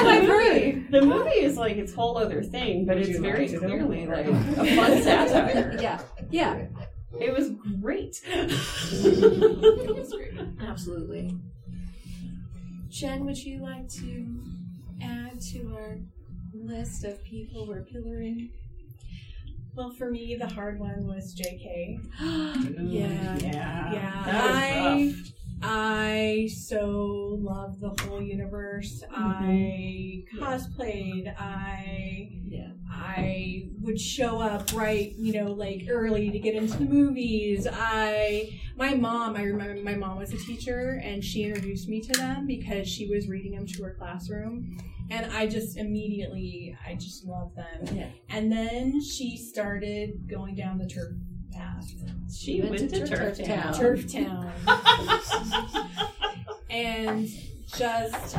[0.06, 0.92] I've heard.
[0.92, 4.16] The movie is, like, its whole other thing, but Would it's very like clearly, more?
[4.18, 5.76] like, a fun satire.
[5.82, 6.00] yeah
[6.30, 6.68] yeah
[7.20, 7.50] It was
[7.82, 8.22] great.
[10.62, 11.36] absolutely
[12.90, 14.42] jen would you like to
[15.04, 15.98] add to our
[16.54, 18.50] list of people we're pillaring
[19.76, 22.00] Well, for me, the hard one was J.K.
[22.20, 23.94] yeah Yeah.
[23.94, 25.32] Yeah, That was I rough.
[25.64, 29.04] I so love the whole universe.
[29.12, 29.24] Mm-hmm.
[29.24, 31.34] I cosplayed.
[31.40, 32.72] I Yeah.
[32.92, 37.68] I would show up right, you know, like early to get into the movies.
[37.72, 42.14] I my mom, I remember my mom was a teacher and she introduced me to
[42.14, 44.78] them because she was reading them to her classroom.
[45.10, 47.96] And I just immediately I just love them.
[47.96, 48.10] Yeah.
[48.30, 51.18] And then she started going down the TERF
[51.52, 51.92] path.
[52.34, 53.74] She went, to, TERF Town.
[53.74, 54.52] TERF Town.
[56.70, 57.28] and
[57.68, 58.38] just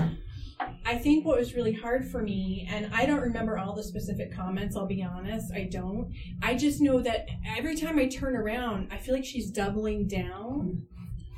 [0.93, 4.31] I think what was really hard for me, and I don't remember all the specific
[4.37, 6.13] comments, I'll be honest, I don't.
[6.43, 10.83] I just know that every time I turn around, I feel like she's doubling down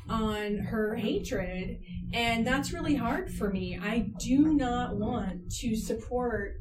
[0.09, 1.79] on her hatred,
[2.12, 3.79] and that's really hard for me.
[3.81, 6.55] I do not want to support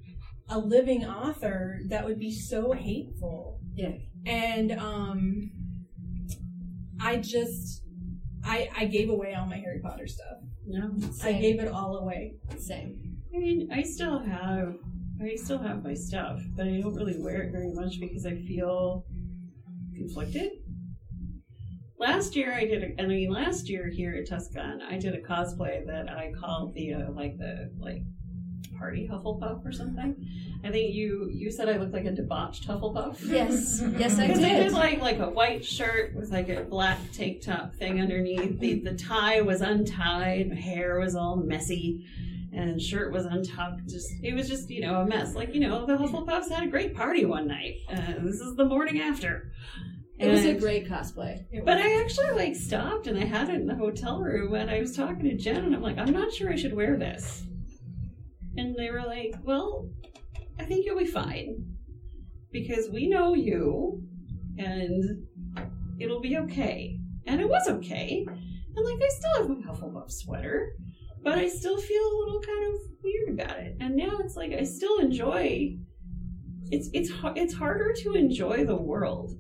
[0.50, 3.60] a living author that would be so hateful.
[3.74, 3.94] Yeah.
[4.28, 5.50] And um
[7.02, 7.82] I just
[8.44, 10.38] I I gave away all my Harry Potter stuff.
[10.66, 10.96] No.
[11.24, 12.36] I gave it all away.
[12.58, 13.18] Same.
[13.36, 14.76] I mean, I still have,
[15.22, 18.36] I still have my stuff, but I don't really wear it very much because I
[18.36, 19.06] feel
[19.96, 20.52] conflicted.
[22.00, 25.22] Last year I did, a, I mean, last year here at Tuscon, I did a
[25.22, 28.02] cosplay that I called the uh, like the like
[28.78, 30.16] party Hufflepuff or something.
[30.64, 33.18] I think you you said I looked like a debauched Hufflepuff.
[33.26, 33.82] Yes.
[33.98, 34.64] Yes, I Because I did.
[34.64, 38.60] did like like a white shirt with like a black tank top thing underneath.
[38.60, 42.06] The the tie was untied, my hair was all messy,
[42.54, 43.88] and shirt was untucked.
[43.90, 45.36] Just it was just you know a mess.
[45.36, 47.76] Like you know the Hufflepuffs had a great party one night.
[47.92, 49.52] Uh, this is the morning after.
[50.20, 51.44] It was a great cosplay.
[51.66, 54.80] But I actually like stopped and I had it in the hotel room and I
[54.80, 57.44] was talking to Jen and I'm like, I'm not sure I should wear this.
[58.58, 59.90] And they were like, Well,
[60.60, 61.66] I think you'll be fine.
[62.52, 64.04] Because we know you
[64.58, 65.26] and
[66.00, 67.00] it'll be okay.
[67.26, 68.26] And it was okay.
[68.76, 70.74] And like I still have my Hufflepuff sweater,
[71.24, 73.78] but I still feel a little kind of weird about it.
[73.80, 75.78] And now it's like I still enjoy
[76.72, 79.38] it's it's it's harder to enjoy the world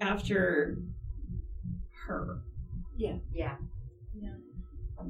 [0.00, 0.78] after
[2.06, 2.40] her.
[2.96, 3.16] Yeah.
[3.32, 3.56] Yeah.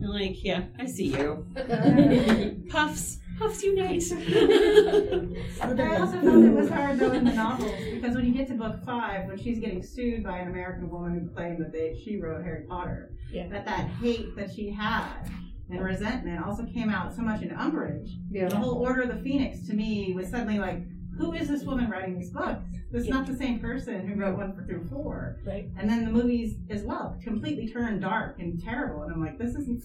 [0.01, 1.47] You're like, yeah, I see you.
[2.69, 4.03] Puffs, puffs unite.
[4.13, 8.55] I also felt it was hard though in the novels because when you get to
[8.55, 12.21] book five, when she's getting sued by an American woman who claimed that they, she
[12.21, 13.49] wrote Harry Potter, Yeah.
[13.49, 15.31] that that hate that she had
[15.71, 18.09] and resentment also came out so much in Umbridge.
[18.31, 20.81] The whole Order of the Phoenix to me was suddenly like,
[21.19, 22.63] who is this woman writing these books?
[22.91, 25.39] This is not the same person who wrote one through four.
[25.45, 25.69] Right.
[25.77, 29.03] And then the movies as well completely turned dark and terrible.
[29.03, 29.83] And I'm like, this isn't.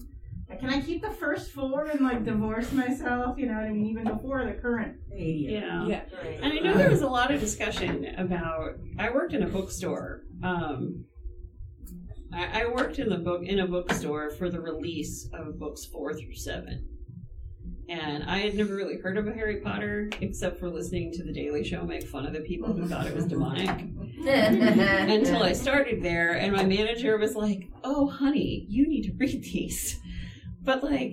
[0.60, 3.36] Can I keep the first four and like divorce myself?
[3.38, 3.86] You know what I mean?
[3.86, 5.48] Even before the current eighty.
[5.50, 5.86] Yeah.
[5.86, 6.02] Yeah.
[6.42, 8.76] And I know there was a lot of discussion about.
[8.98, 10.22] I worked in a bookstore.
[10.42, 11.06] Um,
[12.32, 16.12] I, I worked in the book in a bookstore for the release of books four
[16.12, 16.88] through seven,
[17.88, 21.32] and I had never really heard of a Harry Potter except for listening to the
[21.32, 23.68] Daily Show make fun of the people who thought it was demonic.
[24.26, 29.42] until I started there, and my manager was like, "Oh, honey, you need to read
[29.42, 30.00] these."
[30.62, 31.12] But like,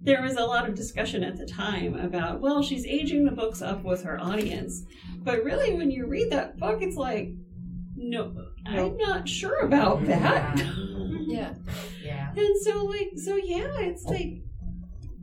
[0.00, 3.62] there was a lot of discussion at the time about, well, she's aging the books
[3.62, 4.84] up with her audience,
[5.18, 7.30] but really, when you read that book, it's like,
[7.96, 8.34] no,
[8.66, 10.62] I'm not sure about that.
[11.26, 11.54] Yeah.
[12.04, 12.30] Yeah.
[12.36, 14.10] And so, like, so yeah, it's oh.
[14.10, 14.42] like,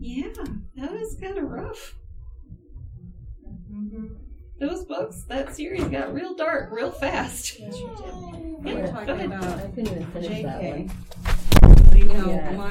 [0.01, 0.27] yeah,
[0.75, 1.95] that was kind of rough.
[3.71, 4.07] Mm-hmm.
[4.59, 7.57] Those books, that series got real dark real fast.
[7.61, 9.25] Oh, yeah, We're go talking ahead.
[9.27, 10.87] about I couldn't even finish that JK.
[11.61, 11.97] one.
[11.97, 12.51] You know, Yeah.
[12.51, 12.65] my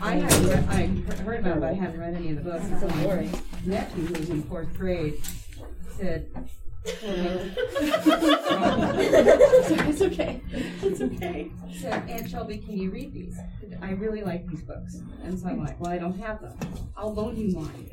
[0.00, 2.64] I hadn't read, I heard about it, but I hadn't read any of the books.
[2.70, 3.30] It's so My boring.
[3.66, 5.14] Nephew, who was in fourth grade,
[5.96, 6.28] said,
[9.90, 10.40] it's okay.
[10.82, 11.50] It's okay.
[11.80, 13.38] So, Aunt Shelby, can you read these?
[13.80, 14.96] I really like these books.
[15.22, 16.56] And so I'm like, well, I don't have them.
[16.96, 17.90] I'll loan you mine.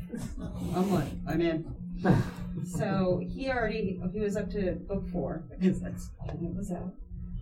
[0.74, 1.64] I'm like, I'm in.
[2.64, 6.92] So he already, he was up to book four because that's when it was out.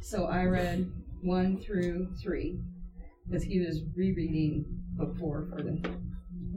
[0.03, 0.91] So I read
[1.23, 2.61] one through three
[3.27, 4.65] because he was rereading
[4.97, 5.81] book four for the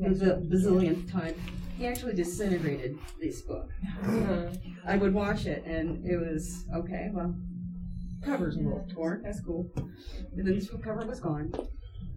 [0.02, 1.36] bazil- bazillionth time.
[1.78, 3.70] He actually disintegrated this book.
[4.86, 7.36] I would watch it and it was okay, well,
[8.26, 9.22] cover's a little torn.
[9.24, 9.70] That's cool.
[9.76, 11.54] And then this book cover was gone.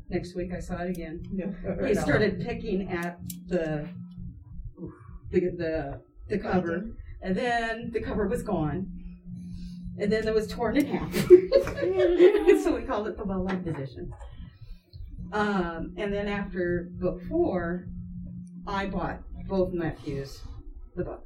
[0.09, 1.23] Next week I saw it again.
[1.87, 3.87] He started picking at the
[5.31, 6.87] the the, the cover,
[7.23, 8.91] and then the cover was gone,
[9.99, 11.15] and then it was torn in half.
[12.65, 14.11] so we called it the well loved edition.
[15.33, 17.87] Um, and then after book four,
[18.67, 20.41] I bought both nephews
[20.97, 21.25] the book.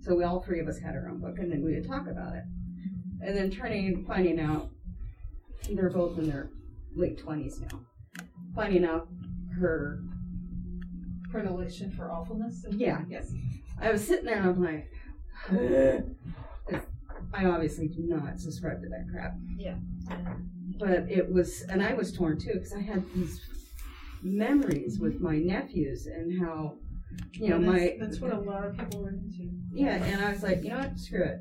[0.00, 2.08] So we all three of us had our own book, and then we would talk
[2.08, 2.42] about it.
[3.24, 4.70] And then turning, finding out
[5.70, 6.50] they're both in their
[6.96, 7.80] late twenties now.
[8.56, 9.06] Finding out
[9.60, 10.00] her,
[11.30, 12.64] Predilection for awfulness?
[12.70, 13.32] yeah, Yes.
[13.80, 14.90] I was sitting there and I'm like,
[17.34, 19.34] I obviously do not subscribe to that crap.
[19.56, 19.76] Yeah.
[20.78, 23.40] But it was, and I was torn too because I had these
[24.22, 26.76] memories with my nephews and how,
[27.32, 29.50] you know, my that's, what a lot of people were into.
[29.72, 30.98] Yeah, and I was like, you know what?
[30.98, 31.40] Screw it.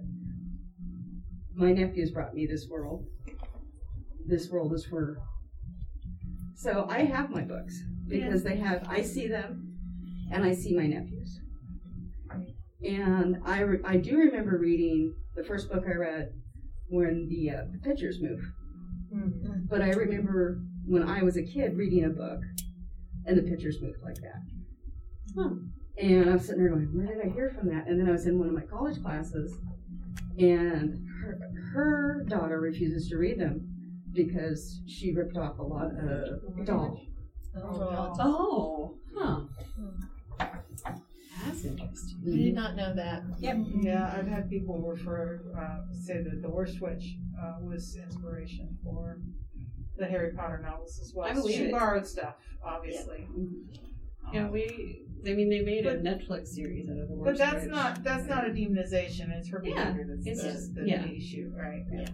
[1.53, 3.05] My nephews brought me this world.
[4.25, 5.17] This world is for.
[6.55, 8.85] So I have my books because they have.
[8.87, 9.75] I see them,
[10.31, 11.39] and I see my nephews.
[12.83, 16.33] And I, re- I do remember reading the first book I read
[16.89, 18.41] when the, uh, the pictures move.
[19.69, 22.39] But I remember when I was a kid reading a book,
[23.25, 24.41] and the pictures moved like that.
[25.97, 27.87] And I was sitting there going, where did I hear from that?
[27.87, 29.57] And then I was in one of my college classes,
[30.37, 31.39] and her,
[31.73, 33.67] her daughter refuses to read them
[34.13, 37.01] because she ripped off a lot of Dahl.
[37.55, 39.41] Oh, huh.
[41.45, 42.21] That's interesting.
[42.25, 43.23] I did not know that.
[43.39, 43.57] Yep.
[43.81, 49.19] Yeah, I've had people refer, uh, say that the Worst Witch uh, was inspiration for
[49.97, 51.27] the Harry Potter novels as well.
[51.27, 51.71] I believe she it.
[51.71, 53.27] borrowed stuff, obviously.
[54.33, 55.05] Yeah, we.
[55.27, 57.71] I mean, they made a Netflix series out of the But that's Witch.
[57.71, 59.29] not that's not a demonization.
[59.37, 61.05] It's her Yeah, behavior that's it's the, just- the yeah.
[61.05, 61.83] issue, right?
[61.91, 62.07] Yeah.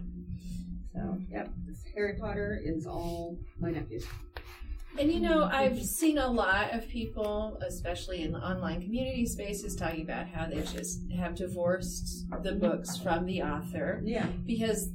[0.94, 1.50] So, yep.
[1.94, 4.04] Harry Potter is all my nephews.
[4.98, 9.76] And you know, I've seen a lot of people, especially in the online community spaces,
[9.76, 14.00] talking about how they just have divorced the books from the author.
[14.04, 14.26] Yeah.
[14.44, 14.90] Because,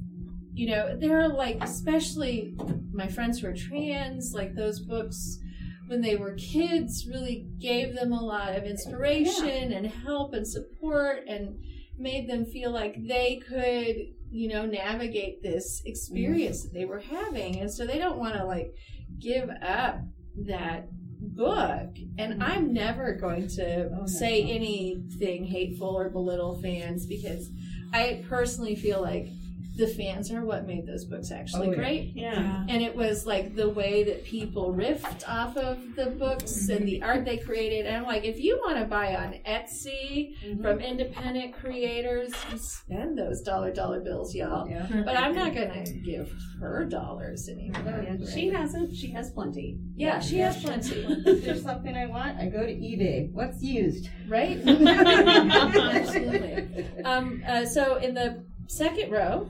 [0.54, 2.56] you know, there are like, especially
[2.92, 5.40] my friends who are trans, like those books
[5.88, 11.24] when they were kids really gave them a lot of inspiration and help and support
[11.28, 11.60] and
[11.98, 13.96] made them feel like they could,
[14.32, 16.74] you know, navigate this experience mm-hmm.
[16.74, 17.60] that they were having.
[17.60, 18.74] And so they don't want to like
[19.20, 20.00] give up
[20.46, 20.88] that
[21.20, 21.96] book.
[22.18, 22.44] And mm-hmm.
[22.44, 27.50] I'm never going to oh, say anything hateful or belittle fans because
[27.94, 29.28] I personally feel like
[29.76, 31.78] the fans are what made those books actually Oh, yeah.
[31.78, 32.12] great.
[32.16, 32.64] Yeah.
[32.70, 37.02] And it was like the way that people riffed off of the books and the
[37.02, 37.88] art they created.
[37.88, 43.42] And I'm like, if you want to buy on Etsy from independent creators, spend those
[43.42, 44.70] dollar dollar bills, y'all.
[44.70, 44.86] Yeah.
[45.06, 48.06] But I'm not gonna give her dollars anymore.
[48.32, 48.96] She hasn't.
[48.96, 49.80] She has plenty.
[49.96, 51.04] Yeah, she has plenty.
[51.26, 53.32] If there's something I want, I go to eBay.
[53.32, 54.10] What's used?
[54.28, 54.58] Right?
[54.68, 56.86] Absolutely.
[57.04, 59.50] Um, uh, so in the second row,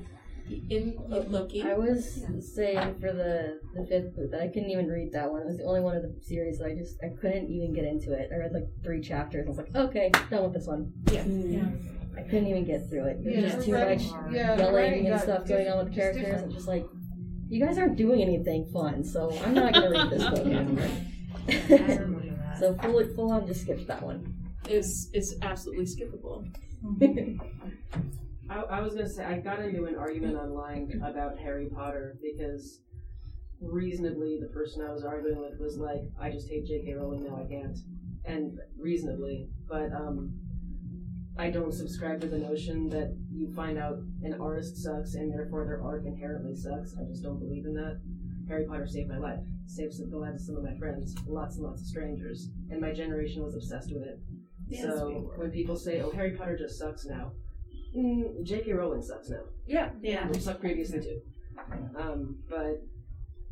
[0.69, 1.61] in Loki.
[1.63, 2.21] I was
[2.55, 5.41] saying for the the fifth book that I couldn't even read that one.
[5.41, 7.85] It was the only one of the series that I just I couldn't even get
[7.85, 8.29] into it.
[8.33, 9.45] I read like three chapters.
[9.45, 10.91] I was like, okay, done with this one.
[11.11, 11.23] Yeah.
[11.23, 11.53] Mm.
[11.53, 12.19] Yeah.
[12.19, 13.23] I couldn't even get through it.
[13.23, 15.87] There's Yeah, just too writing- much yeah, yelling writing and got stuff going on with
[15.87, 16.23] diff- characters.
[16.25, 16.45] different.
[16.45, 16.85] I'm just like,
[17.49, 20.89] you guys aren't doing anything fun, so I'm not gonna read this book anymore.
[22.59, 24.33] so full full on just skipped that one.
[24.69, 26.45] is is absolutely skippable.
[28.53, 32.81] I, I was gonna say I got into an argument online about Harry Potter because
[33.61, 36.93] reasonably the person I was arguing with was like, I just hate J.K.
[36.93, 37.77] Rowling now I can't,
[38.25, 40.33] and reasonably, but um,
[41.37, 45.65] I don't subscribe to the notion that you find out an artist sucks and therefore
[45.65, 46.95] their art inherently sucks.
[46.99, 48.01] I just don't believe in that.
[48.47, 51.65] Harry Potter saved my life, saved the lives of some of my friends, lots and
[51.65, 54.19] lots of strangers, and my generation was obsessed with it.
[54.67, 57.31] Yes, so we when people say, "Oh, Harry Potter just sucks now,"
[57.95, 58.73] mm, J.K.
[58.73, 59.41] Rowling sucks now.
[59.65, 59.89] Yeah.
[60.01, 60.27] Yeah.
[60.27, 61.21] Which sucked previously too.
[61.97, 62.81] Um, but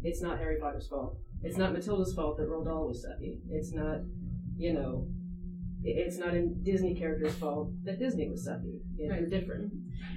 [0.04, 1.18] it's not Harry Potter's fault.
[1.44, 3.40] It's not Matilda's fault that Roald Dahl was sucky.
[3.50, 4.00] It's not,
[4.58, 5.08] you know,
[5.84, 8.80] it's not a Disney character's fault that Disney was sucky.
[8.96, 9.74] You know, They're different.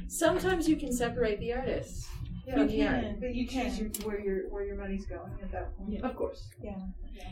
[0.08, 2.06] Sometimes you can separate the artists.
[2.46, 3.00] Yeah, from you the art.
[3.00, 6.02] can, but you choose your, where your where your money's going at that point.
[6.02, 6.48] Of course.
[6.62, 6.78] Yeah.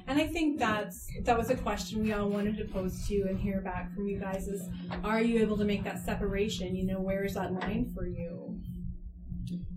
[0.07, 3.27] And I think that's that was a question we all wanted to pose to you
[3.29, 4.69] and hear back from you guys is
[5.05, 6.75] are you able to make that separation?
[6.75, 8.59] You know, where is that line for you?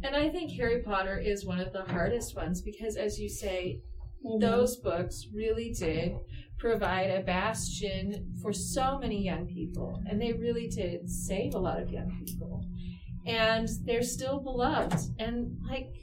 [0.04, 3.82] And I think Harry Potter is one of the hardest ones because, as you say,
[4.26, 4.40] mm-hmm.
[4.40, 6.16] those books really did
[6.58, 11.82] provide a bastion for so many young people, and they really did save a lot
[11.82, 12.64] of young people.
[13.26, 15.00] And they're still beloved.
[15.20, 15.94] And, like,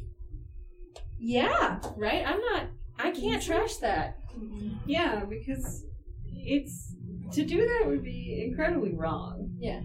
[1.19, 2.27] yeah, right?
[2.27, 2.67] I'm not,
[2.99, 3.53] I can't mm-hmm.
[3.53, 4.19] trash that.
[4.37, 4.77] Mm-hmm.
[4.87, 5.85] Yeah, because
[6.27, 6.97] it's
[7.33, 9.51] to do that would be incredibly wrong.
[9.59, 9.81] Yeah.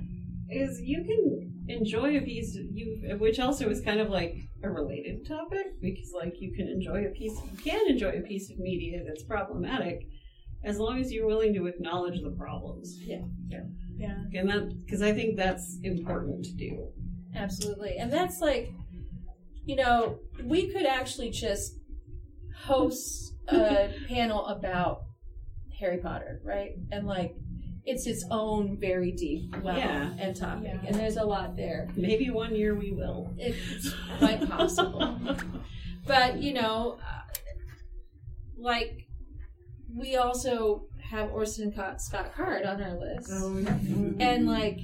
[0.50, 4.70] Is you can enjoy a piece of you which also is kind of like a
[4.70, 8.58] related topic because like you can enjoy a piece you can enjoy a piece of
[8.58, 10.08] media that's problematic
[10.64, 12.98] as long as you're willing to acknowledge the problems.
[13.02, 13.22] Yeah.
[13.48, 13.64] Yeah.
[13.98, 14.40] Yeah.
[14.40, 16.88] And that because I think that's important to do.
[17.38, 17.98] Absolutely.
[17.98, 18.72] And that's like,
[19.66, 21.74] you know, we could actually just
[22.64, 25.02] host a panel about
[25.80, 26.72] Harry Potter, right?
[26.92, 27.36] And like,
[27.86, 30.14] it's its own very deep level Yeah.
[30.20, 30.74] and topic.
[30.86, 31.88] And there's a lot there.
[31.96, 33.34] Maybe one year we will.
[33.38, 35.18] It's quite possible.
[36.06, 37.22] but, you know, uh,
[38.60, 39.08] like,
[39.96, 43.30] we also have Orson Scott Scott Card on our list.
[44.20, 44.80] And like,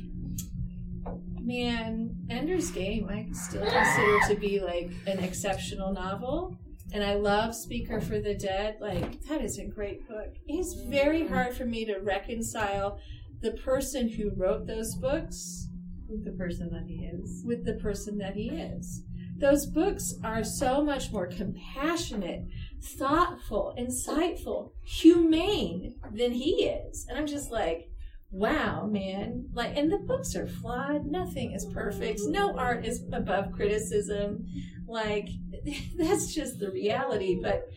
[1.43, 6.57] man, Ender's Game I still consider to be like an exceptional novel.
[6.93, 8.77] And I love Speaker for the Dead.
[8.79, 10.35] Like, that is a great book.
[10.47, 12.99] It's very hard for me to reconcile
[13.41, 15.69] the person who wrote those books
[16.07, 17.43] with the person that he is.
[17.45, 19.03] With the person that he is.
[19.37, 22.45] Those books are so much more compassionate,
[22.81, 27.07] thoughtful, insightful, humane than he is.
[27.09, 27.89] And I'm just like,
[28.33, 29.47] wow, man.
[29.53, 31.05] Like, and the books are flawed.
[31.05, 32.21] Nothing is perfect.
[32.25, 34.45] No art is above criticism.
[34.87, 35.29] Like,
[35.95, 37.39] that's just the reality.
[37.41, 37.69] But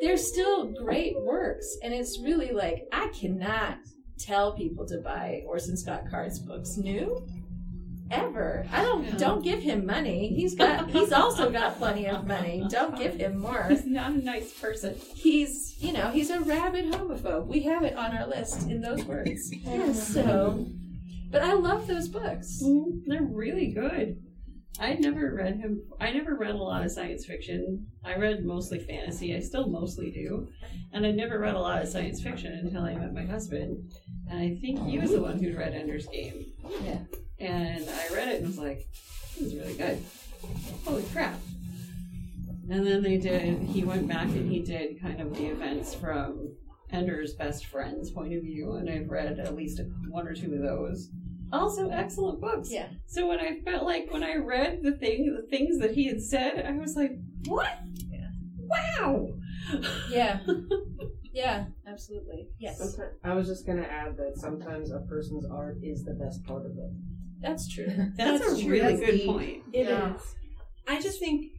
[0.00, 1.78] they're still great works.
[1.82, 3.78] And it's really like, I cannot
[4.18, 7.26] tell people to buy Orson Scott Card's books new
[8.10, 8.66] ever.
[8.72, 10.28] I don't don't give him money.
[10.34, 12.64] He's got he's also got plenty of money.
[12.68, 13.66] Don't give him more.
[13.68, 14.96] He's not a nice person.
[15.14, 17.46] He's you know, he's a rabid homophobe.
[17.46, 19.50] We have it on our list in those words.
[19.52, 20.08] yes.
[20.08, 20.66] So
[21.30, 22.60] but I love those books.
[22.62, 24.16] Mm, They're really good.
[24.78, 25.82] I never read him.
[26.00, 27.86] I never read a lot of science fiction.
[28.04, 29.34] I read mostly fantasy.
[29.34, 30.48] I still mostly do,
[30.92, 33.92] and I never read a lot of science fiction until I met my husband.
[34.28, 36.46] And I think he was the one who read Ender's Game.
[36.82, 36.98] Yeah.
[37.42, 38.86] And I read it and was like,
[39.38, 40.02] "This is really good.
[40.84, 41.38] Holy crap!"
[42.70, 43.58] And then they did.
[43.58, 46.54] He went back and he did kind of the events from
[46.90, 50.62] Ender's best friend's point of view, and I've read at least one or two of
[50.62, 51.10] those.
[51.52, 52.70] Also, excellent books.
[52.70, 52.88] Yeah.
[53.06, 56.22] So when I felt like when I read the thing, the things that he had
[56.22, 57.12] said, I was like,
[57.46, 57.78] "What?
[58.56, 59.28] Wow!"
[60.10, 60.40] Yeah.
[61.32, 62.48] Yeah, absolutely.
[62.58, 62.78] Yes.
[62.78, 66.66] Sometimes, I was just gonna add that sometimes a person's art is the best part
[66.66, 66.90] of it.
[67.42, 67.86] That's true.
[68.16, 68.70] That's, a true.
[68.70, 69.26] really That's good deep.
[69.26, 69.62] point.
[69.72, 69.88] It is.
[69.88, 70.16] Yeah.
[70.88, 71.52] I just think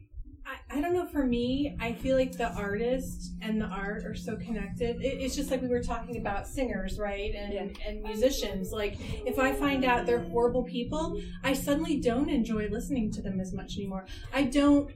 [0.46, 4.14] I, I don't know for me, I feel like the artist and the art are
[4.14, 5.00] so connected.
[5.00, 7.34] It, it's just like we were talking about singers, right?
[7.34, 8.70] And and musicians.
[8.72, 13.40] Like if I find out they're horrible people, I suddenly don't enjoy listening to them
[13.40, 14.06] as much anymore.
[14.32, 14.90] I don't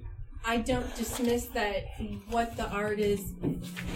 [0.45, 1.85] I don't dismiss that
[2.31, 3.33] what the art is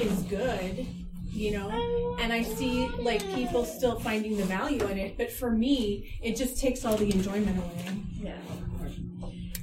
[0.01, 0.86] is good,
[1.32, 5.16] you know, and I see like people still finding the value in it.
[5.16, 7.96] But for me, it just takes all the enjoyment away.
[8.20, 8.36] Yeah.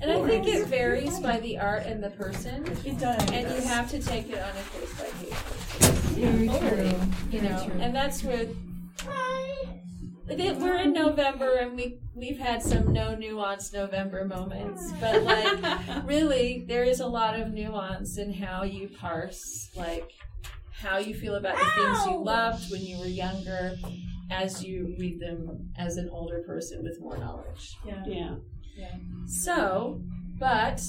[0.02, 2.66] And I think it varies by the art and the person.
[2.86, 3.22] It does.
[3.32, 5.90] And you have to take it on a case by case.
[6.16, 7.00] Very true.
[7.32, 7.82] You know, true.
[7.82, 8.56] and that's with
[10.38, 15.60] we're in November and we we've had some no nuance November moments, but like
[16.06, 20.12] really, there is a lot of nuance in how you parse like
[20.82, 23.76] how you feel about the things you loved when you were younger,
[24.32, 27.76] as you read them as an older person with more knowledge.
[27.86, 28.04] Yeah.
[28.06, 28.36] Yeah.
[28.78, 28.96] Yeah.
[29.28, 30.02] So,
[30.40, 30.82] but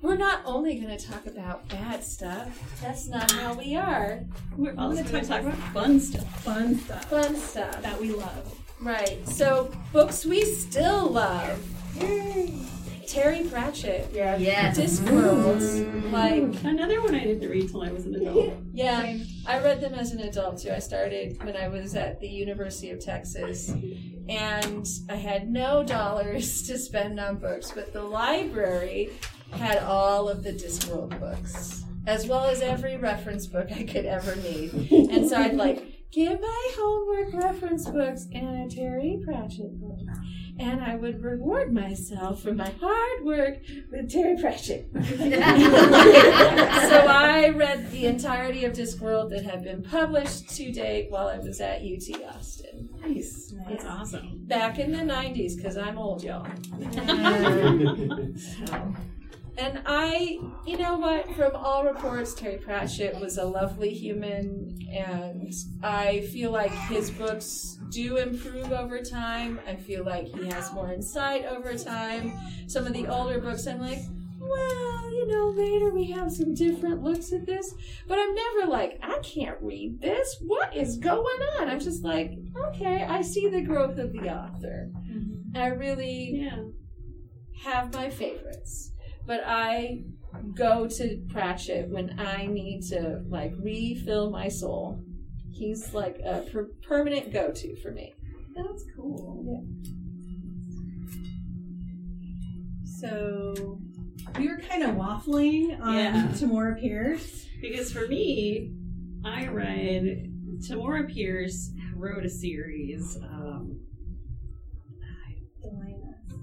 [0.00, 2.80] we're not only going to talk about bad stuff.
[2.80, 4.20] That's not how we are.
[4.56, 6.44] We're also going to talk about fun stuff.
[6.44, 7.04] Fun stuff.
[7.06, 7.82] Fun stuff.
[7.82, 8.58] That we love.
[8.80, 9.26] Right.
[9.28, 11.58] So, books we still love.
[13.06, 14.10] Terry Pratchett.
[14.12, 14.36] Yeah.
[14.36, 14.78] Yes.
[14.78, 15.60] Discworld.
[15.60, 16.12] Mm-hmm.
[16.12, 18.54] Like, Another one I didn't read till I was an adult.
[18.72, 20.70] yeah, I read them as an adult too.
[20.70, 23.70] I started when I was at the University of Texas,
[24.28, 29.10] and I had no dollars to spend on books, but the library
[29.52, 34.36] had all of the Discworld books, as well as every reference book I could ever
[34.36, 34.72] need.
[34.90, 39.98] And so I'd like give my homework reference books and a Terry Pratchett book.
[40.58, 43.58] And I would reward myself for my hard work
[43.90, 44.88] with Terry Pratchett.
[44.94, 44.98] so
[47.06, 51.60] I read the entirety of Discworld that had been published to date while I was
[51.60, 52.88] at UT Austin.
[53.02, 53.52] Nice.
[53.68, 54.40] That's awesome.
[54.46, 56.46] Back in the 90s, because I'm old, y'all.
[58.36, 58.94] So,
[59.58, 65.52] and I, you know what, from all reports, Terry Pratchett was a lovely human, and
[65.82, 69.60] I feel like his books do improve over time.
[69.66, 72.32] I feel like he has more insight over time.
[72.66, 74.00] Some of the older books, I'm like,
[74.38, 77.74] well, you know, later we have some different looks at this,
[78.06, 80.36] but I'm never like, I can't read this.
[80.46, 81.68] What is going on?
[81.68, 82.32] I'm just like,
[82.68, 84.90] okay, I see the growth of the author.
[85.10, 85.56] Mm-hmm.
[85.56, 86.62] I really Yeah.
[87.64, 88.92] have my favorites,
[89.26, 90.02] but I
[90.54, 95.00] go to Pratchett when I need to like refill my soul.
[95.50, 98.12] He's like a per- permanent go-to for me.
[98.54, 99.44] That's cool.
[99.46, 99.90] Yeah.
[102.84, 103.78] So
[104.38, 106.28] we were kind of waffling on Yeah.
[106.34, 107.46] Tamora Pierce.
[107.60, 108.72] Because for me,
[109.24, 110.32] I read
[110.68, 113.16] Tamora Pierce wrote a series.
[113.22, 113.95] Um, The Lioness.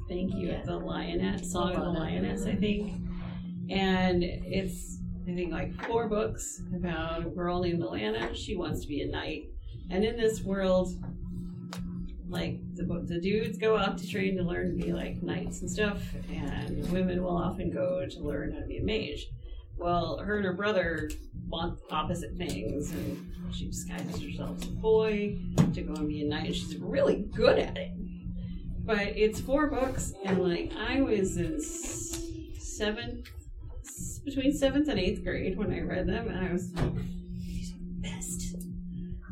[0.10, 3.02] Thank you, the Lioness, Song of the Lioness, I think,
[3.70, 8.36] and it's I think like four books about a girl named Alanna.
[8.36, 9.44] She wants to be a knight,
[9.90, 10.90] and in this world,
[12.28, 15.72] like the the dudes go off to train to learn to be like knights and
[15.72, 19.28] stuff, and women will often go to learn how to be a mage.
[19.78, 21.10] Well, her and her brother
[21.48, 25.40] want opposite things, and she disguises herself as a boy
[25.74, 26.48] to go and be a knight.
[26.48, 27.92] And she's really good at it.
[28.84, 31.62] But it's four books, and like I was in
[32.60, 33.30] seventh,
[34.26, 36.94] between seventh and eighth grade when I read them, and I was like,
[37.40, 38.56] these are the best.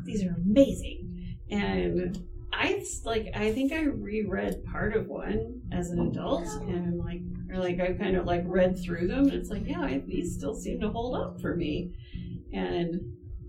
[0.04, 1.36] These are amazing.
[1.50, 2.18] And
[2.52, 7.58] I like I think I reread part of one as an adult and like or
[7.58, 10.54] like I kind of like read through them and it's like yeah I, these still
[10.54, 11.94] seem to hold up for me
[12.52, 13.00] and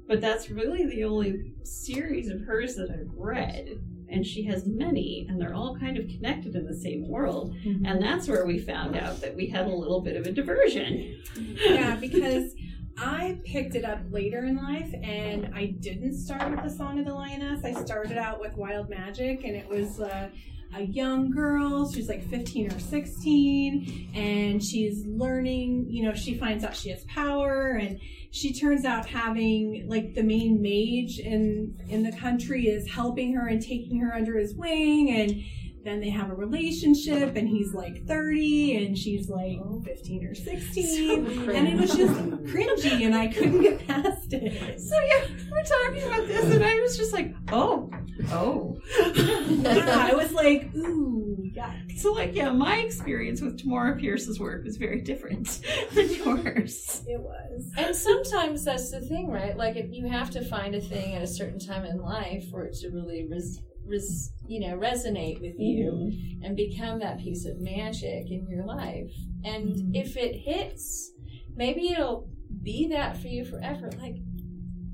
[0.07, 3.69] but that's really the only series of hers that I've read
[4.09, 7.55] and she has many and they're all kind of connected in the same world.
[7.85, 11.21] And that's where we found out that we had a little bit of a diversion.
[11.65, 12.53] Yeah, because
[12.97, 17.05] I picked it up later in life and I didn't start with the Song of
[17.05, 17.63] the Lioness.
[17.65, 20.29] I started out with Wild Magic and it was uh,
[20.75, 21.91] a young girl.
[21.91, 27.03] She's like 15 or 16 and she's learning, you know, she finds out she has
[27.05, 27.99] power and
[28.31, 33.47] she turns out having like the main mage in in the country is helping her
[33.47, 35.43] and taking her under his wing and
[35.83, 41.49] then they have a relationship and he's like 30 and she's like 15 or 16
[41.49, 42.13] and it was just
[42.45, 44.79] cringy and i couldn't get past it.
[44.79, 47.89] So yeah we're talking about this and i was just like oh
[48.31, 48.77] oh.
[49.15, 54.63] Yeah i was like ooh yeah so like yeah my experience with tamora pierce's work
[54.63, 55.59] was very different
[55.93, 57.03] than yours.
[57.07, 57.71] It was.
[57.77, 59.55] And sometimes that's the thing, right?
[59.55, 62.63] Like if you have to find a thing at a certain time in life for
[62.65, 66.43] it to really res- res- you know resonate with you mm-hmm.
[66.43, 69.11] and become that piece of magic in your life.
[69.43, 69.95] And mm-hmm.
[69.95, 71.11] if it hits,
[71.55, 72.29] maybe it'll
[72.61, 73.89] be that for you forever.
[73.99, 74.15] Like,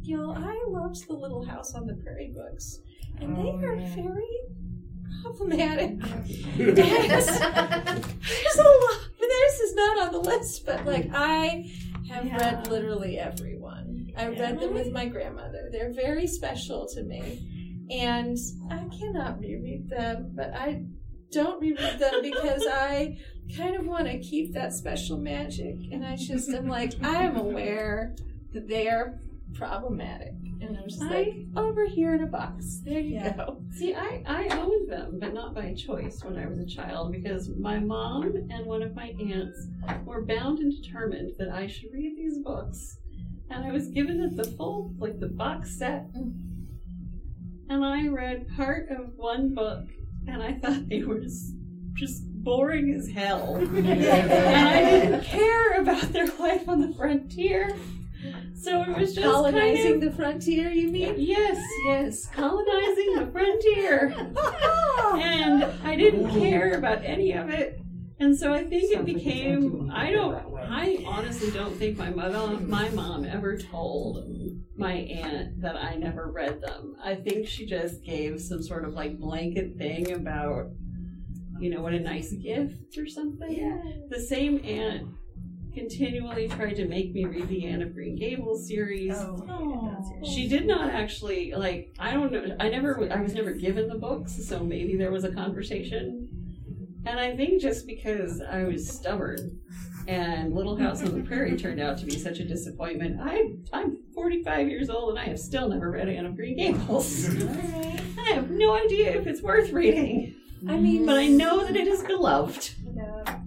[0.01, 2.79] you know, I loved the Little House on the Prairie books,
[3.19, 4.39] and they oh, are very
[5.21, 5.99] problematic.
[6.57, 8.99] There's, there's a lot.
[9.19, 11.69] Theirs is not on the list, but like I
[12.09, 14.07] have read literally every one.
[14.17, 15.69] I read them with my grandmother.
[15.71, 17.58] They're very special to me.
[17.89, 18.37] And
[18.69, 20.83] I cannot reread them, but I
[21.31, 23.17] don't reread them because I
[23.55, 25.75] kind of want to keep that special magic.
[25.91, 28.15] And I just am like, I am aware
[28.53, 29.19] that they are
[29.53, 30.33] problematic.
[30.61, 32.81] And I'm just like, over here in a box.
[32.83, 33.61] There you go.
[33.71, 37.49] See, I, I owned them, but not by choice when I was a child because
[37.57, 39.67] my mom and one of my aunts
[40.03, 42.97] were bound and determined that I should read these books.
[43.49, 46.13] And I was given it the full, like the box set.
[46.13, 46.48] Mm.
[47.69, 49.85] And I read part of one book
[50.27, 51.19] and I thought they were
[51.93, 53.55] just boring as hell.
[53.57, 57.75] and I didn't care about their life on the frontier.
[58.55, 61.15] So it was just Colonizing kind of, the frontier, you mean?
[61.17, 64.13] Yes, yes, colonizing the frontier.
[65.21, 67.79] and I didn't care about any of it.
[68.19, 72.89] And so I think it became I don't I honestly don't think my mother my
[72.89, 74.25] mom ever told
[74.75, 76.95] my aunt that I never read them.
[77.03, 80.71] I think she just gave some sort of like blanket thing about
[81.59, 83.51] you know what a nice gift or something.
[83.51, 83.77] Yeah.
[84.09, 85.07] The same aunt
[85.73, 89.15] continually tried to make me read the Anne of Green Gables series.
[89.17, 90.19] Oh.
[90.23, 91.93] She did not actually like.
[91.99, 92.55] I don't know.
[92.59, 93.07] I never.
[93.11, 96.27] I was never given the books, so maybe there was a conversation.
[97.09, 99.59] And I think just because I was stubborn,
[100.07, 103.19] and Little House on the Prairie turned out to be such a disappointment.
[103.19, 107.29] I I'm 45 years old and I have still never read Anne of Green Gables.
[108.19, 110.35] I have no idea if it's worth reading.
[110.67, 112.75] I mean, but I know that it is beloved.
[113.25, 113.39] I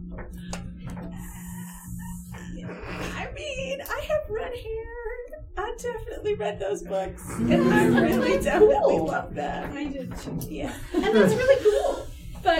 [3.32, 4.96] mean, I have red hair.
[5.56, 9.76] I definitely read those books, and I really definitely love them.
[9.76, 10.36] I did too.
[10.48, 12.08] Yeah, and that's really cool.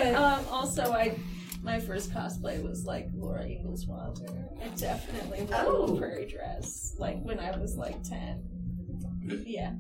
[0.01, 1.18] But um, also, I
[1.62, 4.47] my first cosplay was like Laura Ingalls Wilder.
[4.62, 5.99] I definitely wore a little Oh.
[5.99, 8.43] prairie dress, like when I was like ten.
[9.47, 9.72] Yeah.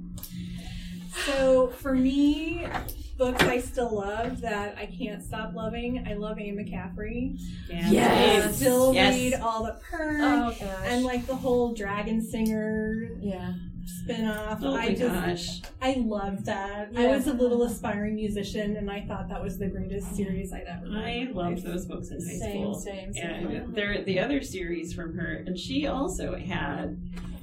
[1.26, 2.66] So for me,
[3.18, 6.04] books I still love that I can't stop loving.
[6.08, 7.38] I love Anne McCaffrey.
[7.68, 8.46] Yes.
[8.46, 9.14] I still Yes.
[9.14, 13.52] read all the Pern Oh, and like the whole Dragonsinger yeah
[13.84, 14.60] spin-off.
[14.62, 15.72] Oh I my just gosh.
[15.80, 16.90] I loved that.
[16.96, 20.62] I was a little aspiring musician and I thought that was the greatest series I'd
[20.68, 21.28] ever read.
[21.28, 22.74] I loved those books in high Same, school.
[22.74, 23.24] same, same.
[23.48, 27.00] And there, the other series from her, and she also had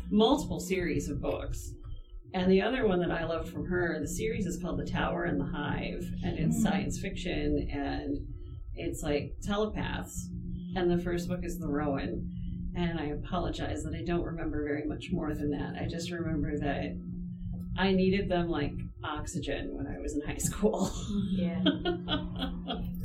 [0.09, 1.71] multiple series of books.
[2.33, 5.23] And the other one that I loved from her, the series is called The Tower
[5.23, 6.61] and the Hive, and it's Mm.
[6.63, 8.17] science fiction, and
[8.75, 10.29] it's like telepaths.
[10.75, 12.29] And the first book is The Rowan.
[12.79, 15.73] And I apologize that I don't remember very much more than that.
[15.81, 16.97] I just remember that
[17.77, 18.71] I needed them like
[19.03, 20.89] oxygen when I was in high school.
[21.31, 21.61] Yeah.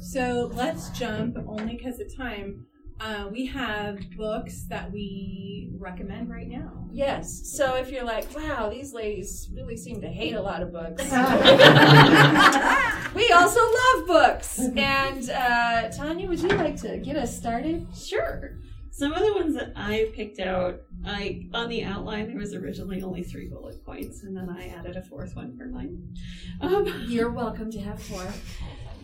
[0.01, 2.67] So let's jump only because of time.
[3.01, 6.87] Uh, we have books that we recommend right now.
[6.93, 7.51] Yes.
[7.57, 11.03] So if you're like, wow, these ladies really seem to hate a lot of books.
[13.15, 14.59] we also love books.
[14.77, 17.87] And uh, Tanya, would you like to get us started?
[17.97, 18.59] Sure.
[18.97, 23.03] Some of the ones that I picked out, I on the outline there was originally
[23.03, 26.15] only three bullet points, and then I added a fourth one for mine.
[26.61, 28.25] Um, You're welcome to have four.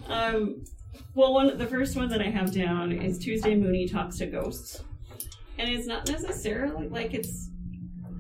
[0.07, 0.63] um,
[1.17, 4.81] well, one the first one that I have down is Tuesday Mooney talks to ghosts,
[5.59, 7.51] and it's not necessarily like it's.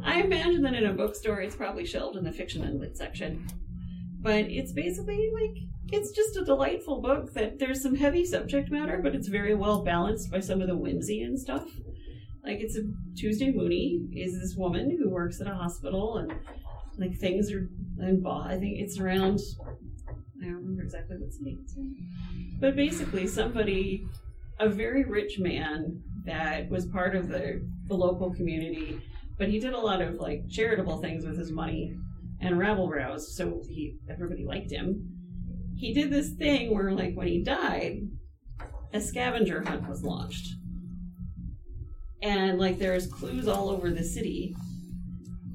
[0.02, 3.46] I imagine that in a bookstore, it's probably shelved in the fiction and lit section,
[4.22, 5.56] but it's basically like
[5.92, 9.82] it's just a delightful book that there's some heavy subject matter, but it's very well
[9.82, 11.66] balanced by some of the whimsy and stuff.
[12.44, 12.82] Like it's a
[13.16, 16.32] Tuesday Mooney is this woman who works at a hospital and
[16.98, 17.68] like things are
[17.98, 18.50] involved.
[18.50, 19.40] I think it's around.
[20.40, 21.94] I don't remember exactly what city it's in,
[22.60, 24.06] but basically somebody,
[24.58, 29.00] a very rich man that was part of the the local community,
[29.38, 31.96] but he did a lot of like charitable things with his money
[32.40, 35.16] and rabble rouse, so he everybody liked him.
[35.76, 38.02] He did this thing where like when he died
[38.92, 40.54] a scavenger hunt was launched.
[42.22, 44.54] And like there's clues all over the city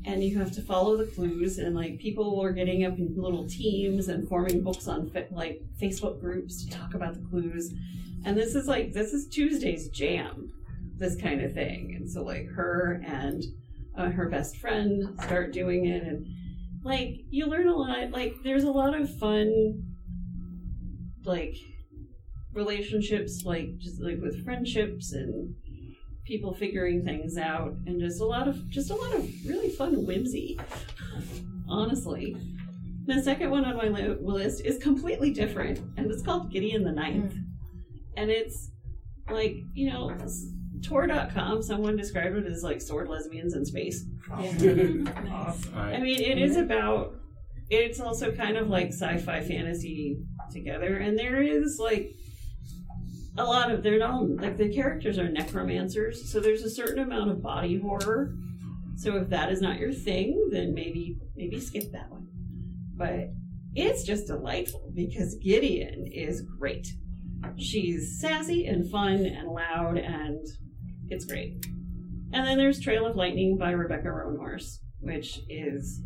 [0.05, 3.47] and you have to follow the clues and like people are getting up in little
[3.47, 7.73] teams and forming books on like facebook groups to talk about the clues.
[8.23, 10.51] And this is like this is tuesday's jam
[10.97, 11.93] this kind of thing.
[11.97, 13.43] And so like her and
[13.97, 16.25] uh, her best friend start doing it and
[16.85, 19.83] like you learn a lot like there's a lot of fun
[21.25, 21.57] like
[22.53, 25.53] relationships like just like with friendships and
[26.23, 30.05] people figuring things out and just a lot of just a lot of really fun
[30.05, 30.57] whimsy
[31.67, 32.35] honestly.
[33.05, 36.91] The second one on my li- list is completely different and it's called gideon the
[36.91, 37.33] ninth.
[37.33, 37.43] Mm.
[38.17, 38.71] And it's
[39.29, 40.15] like you know
[40.85, 44.05] Tor.com, someone described it as like sword lesbians in space.
[44.31, 44.37] Oh.
[45.75, 47.15] I mean, it is about.
[47.69, 50.19] It's also kind of like sci-fi fantasy
[50.51, 52.11] together, and there is like
[53.37, 57.31] a lot of they're not like the characters are necromancers, so there's a certain amount
[57.31, 58.33] of body horror.
[58.97, 62.27] So if that is not your thing, then maybe maybe skip that one.
[62.95, 63.31] But
[63.73, 66.87] it's just delightful because Gideon is great.
[67.57, 70.39] She's sassy and fun and loud, and
[71.09, 71.65] it's great.
[72.33, 76.01] And then there's Trail of Lightning by Rebecca Roanhorse, which is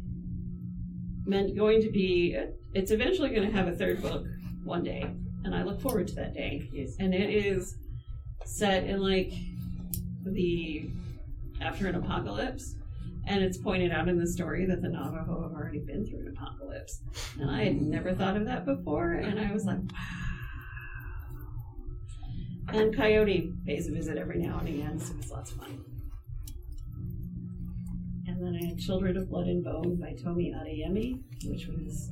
[1.25, 2.35] meant going to be.
[2.35, 4.25] A, it's eventually going to have a third book
[4.63, 5.03] one day,
[5.43, 6.69] and I look forward to that day.
[6.99, 7.75] And it is
[8.45, 9.31] set in like
[10.23, 10.89] the
[11.61, 12.75] after an apocalypse.
[13.27, 16.35] And it's pointed out in the story that the Navajo have already been through an
[16.35, 17.01] apocalypse.
[17.39, 19.77] And I had never thought of that before, and I was like,
[22.73, 25.83] and Coyote pays a visit every now and again, so it's lots of fun.
[28.27, 32.09] And then I had Children of Blood and Bone by Tomi Adeyemi, which was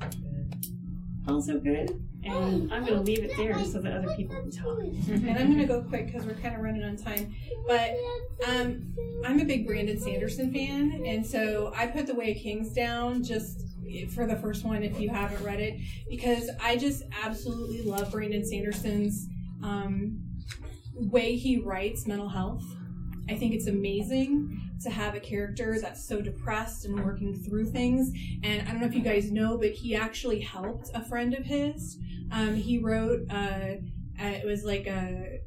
[1.28, 2.03] also good.
[2.24, 4.80] And I'm going to leave it there so that other people can talk.
[5.10, 7.34] and I'm going to go quick because we're kind of running on time.
[7.66, 7.95] But
[8.47, 8.93] um,
[9.26, 13.24] I'm a big Brandon Sanderson fan, and so I put The Way of Kings down
[13.24, 13.64] just
[14.14, 15.80] for the first one if you haven't read it
[16.10, 19.28] because I just absolutely love Brandon Sanderson's
[19.64, 20.26] um,
[21.00, 22.64] way he writes mental health.
[23.30, 28.12] I think it's amazing to have a character that's so depressed and working through things.
[28.43, 31.43] And I don't know if you guys know, but he actually helped a friend of
[31.43, 31.98] his.
[32.32, 33.76] Um, he wrote, uh,
[34.20, 35.39] uh, it was like a,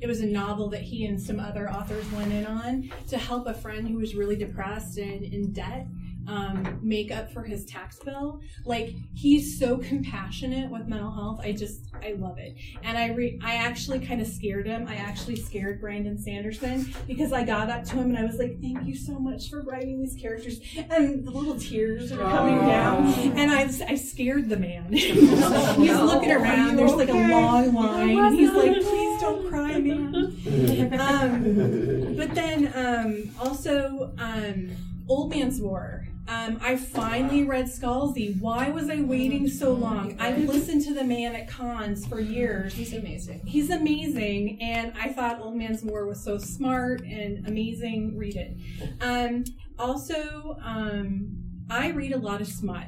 [0.00, 3.46] it was a novel that he and some other authors went in on to help
[3.46, 5.86] a friend who was really depressed and in debt
[6.26, 8.40] um, make up for his tax bill.
[8.64, 11.40] Like he's so compassionate with mental health.
[11.42, 12.56] I just I love it.
[12.82, 14.86] And I re- I actually kind of scared him.
[14.88, 18.60] I actually scared Brandon Sanderson because I got up to him and I was like,
[18.60, 20.60] "Thank you so much for writing these characters."
[20.90, 23.06] And the little tears are coming down,
[23.36, 24.92] and I I scared the man.
[24.92, 25.20] he's
[25.78, 26.76] looking around.
[26.76, 28.34] There's like a long line.
[28.34, 34.70] He's like, "Please don't cry, man." um, but then um, also um,
[35.08, 36.06] Old Man's War.
[36.30, 38.40] Um, I finally read Scalzi.
[38.40, 40.16] Why was I waiting so long?
[40.20, 42.72] I've listened to the man at cons for years.
[42.72, 43.42] He's amazing.
[43.44, 48.16] He's amazing, and I thought Old Man's War was so smart and amazing.
[48.16, 48.56] Read it.
[49.00, 49.42] Um,
[49.76, 51.36] also, um,
[51.68, 52.86] I read a lot of smut.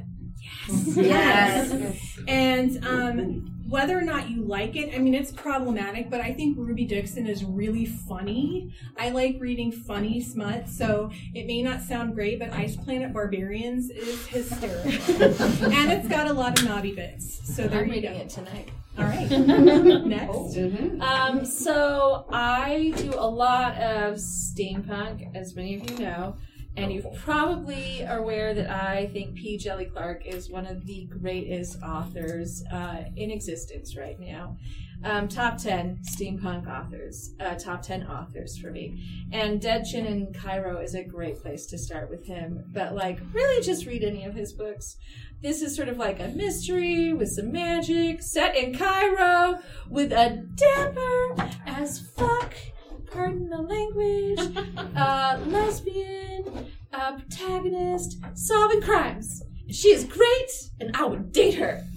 [0.68, 0.96] Yes.
[0.96, 2.18] Yes.
[2.28, 6.58] And um, whether or not you like it, I mean, it's problematic, but I think
[6.58, 8.70] Ruby Dixon is really funny.
[8.98, 13.88] I like reading funny smut, so it may not sound great, but Ice Planet Barbarians
[13.88, 14.90] is hysterical.
[15.72, 17.40] and it's got a lot of naughty bits.
[17.56, 18.18] So there I'm you reading go.
[18.18, 18.68] it tonight.
[18.98, 19.30] All right.
[20.06, 20.58] Next.
[21.00, 26.36] Um, so I do a lot of steampunk, as many of you know,
[26.76, 29.58] and you probably are aware that I think P.
[29.58, 34.56] Djèlí Clark is one of the greatest authors uh, in existence right now.
[35.04, 39.02] Um, top 10 steampunk authors, uh, top 10 authors for me.
[39.32, 42.64] And Dead Djinn in Cairo is a great place to start with him.
[42.72, 44.96] But, like, really just read any of his books.
[45.42, 49.58] This is sort of like a mystery with some magic, set in Cairo,
[49.90, 52.54] with a damper as fuck,
[53.14, 59.42] the language, uh, lesbian, uh, protagonist, solving crimes.
[59.70, 60.50] She is great,
[60.80, 61.86] and I would date her.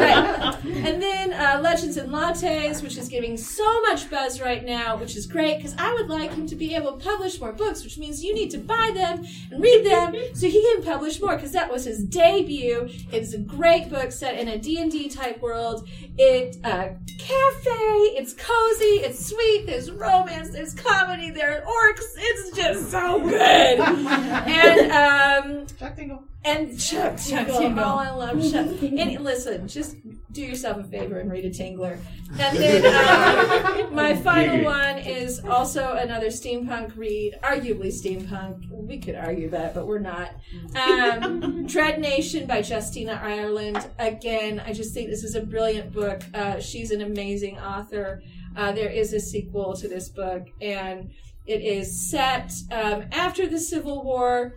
[0.00, 0.56] Right.
[0.64, 5.16] And then uh, Legends and Lattes, which is getting so much buzz right now, which
[5.16, 7.98] is great because I would like him to be able to publish more books, which
[7.98, 11.52] means you need to buy them and read them so he can publish more because
[11.52, 12.88] that was his debut.
[13.12, 15.88] It's a great book set in a D&D type world.
[16.16, 17.80] It uh, cafe,
[18.16, 22.04] it's cozy, it's sweet, there's romance, there's comedy, there are orcs.
[22.16, 23.34] It's just so good.
[23.80, 26.24] and um, Chuck Tingle.
[26.44, 27.58] and Chuck Chuck Tingle.
[27.58, 27.84] Tingle.
[27.84, 28.66] Oh, I love Chuck.
[28.82, 29.96] And listen, just
[30.32, 31.98] do yourself a favor and read a Tingler.
[32.38, 38.68] And then um, my final one is also another steampunk read, arguably steampunk.
[38.70, 40.30] We could argue that, but we're not.
[40.76, 43.88] Um, Dread Nation by Justina Ireland.
[43.98, 46.22] Again, I just think this is a brilliant book.
[46.34, 48.22] Uh, she's an amazing author.
[48.56, 51.10] Uh, there is a sequel to this book, and
[51.46, 54.56] it is set um, after the Civil War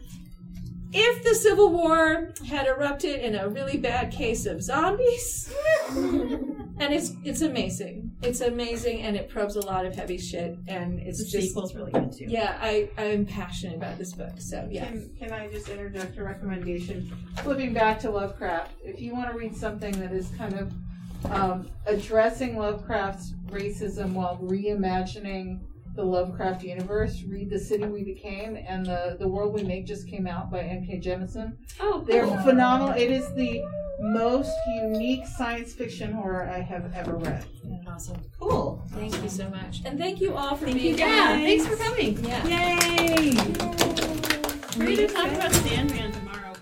[0.94, 5.54] if the Civil War had erupted in a really bad case of zombies,
[5.92, 8.12] and it's it's amazing.
[8.22, 11.76] It's amazing, and it probes a lot of heavy shit, and it's The just sequel's
[11.76, 12.26] really good, too.
[12.28, 14.86] Yeah, I I'm passionate about this book, so yeah.
[14.86, 17.12] Can, can I just interject a recommendation?
[17.44, 20.72] Flipping back to Lovecraft, if you want to read something that is kind of
[21.32, 25.60] um, addressing Lovecraft's racism while reimagining
[25.96, 30.08] the Lovecraft universe, read The City We Became and The, the World We Make just
[30.08, 31.00] came out by N.K.
[31.00, 31.56] Jemisin.
[31.80, 32.38] Oh, They're cool.
[32.40, 32.96] phenomenal.
[32.96, 33.64] It is the
[34.00, 37.46] most unique science fiction horror I have ever read.
[37.88, 38.18] Awesome.
[38.40, 38.82] Cool.
[38.94, 41.48] Thank you so much, and thank you all for Thank being you, yeah, here.
[41.48, 42.18] thanks for coming.
[42.26, 42.48] Yeah.
[42.48, 43.34] Yay!
[44.78, 46.54] We're going to talk about Sandman tomorrow.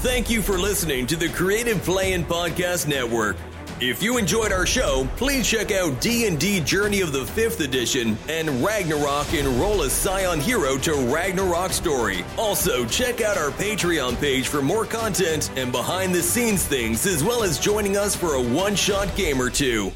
[0.00, 3.36] Thank you for listening to the Creative Play and Podcast Network.
[3.78, 8.64] If you enjoyed our show, please check out D&D Journey of the 5th Edition and
[8.64, 12.24] Ragnarok and Roll a Scion Hero to Ragnarok Story.
[12.38, 17.58] Also, check out our Patreon page for more content and behind-the-scenes things, as well as
[17.58, 19.92] joining us for a one-shot game or two.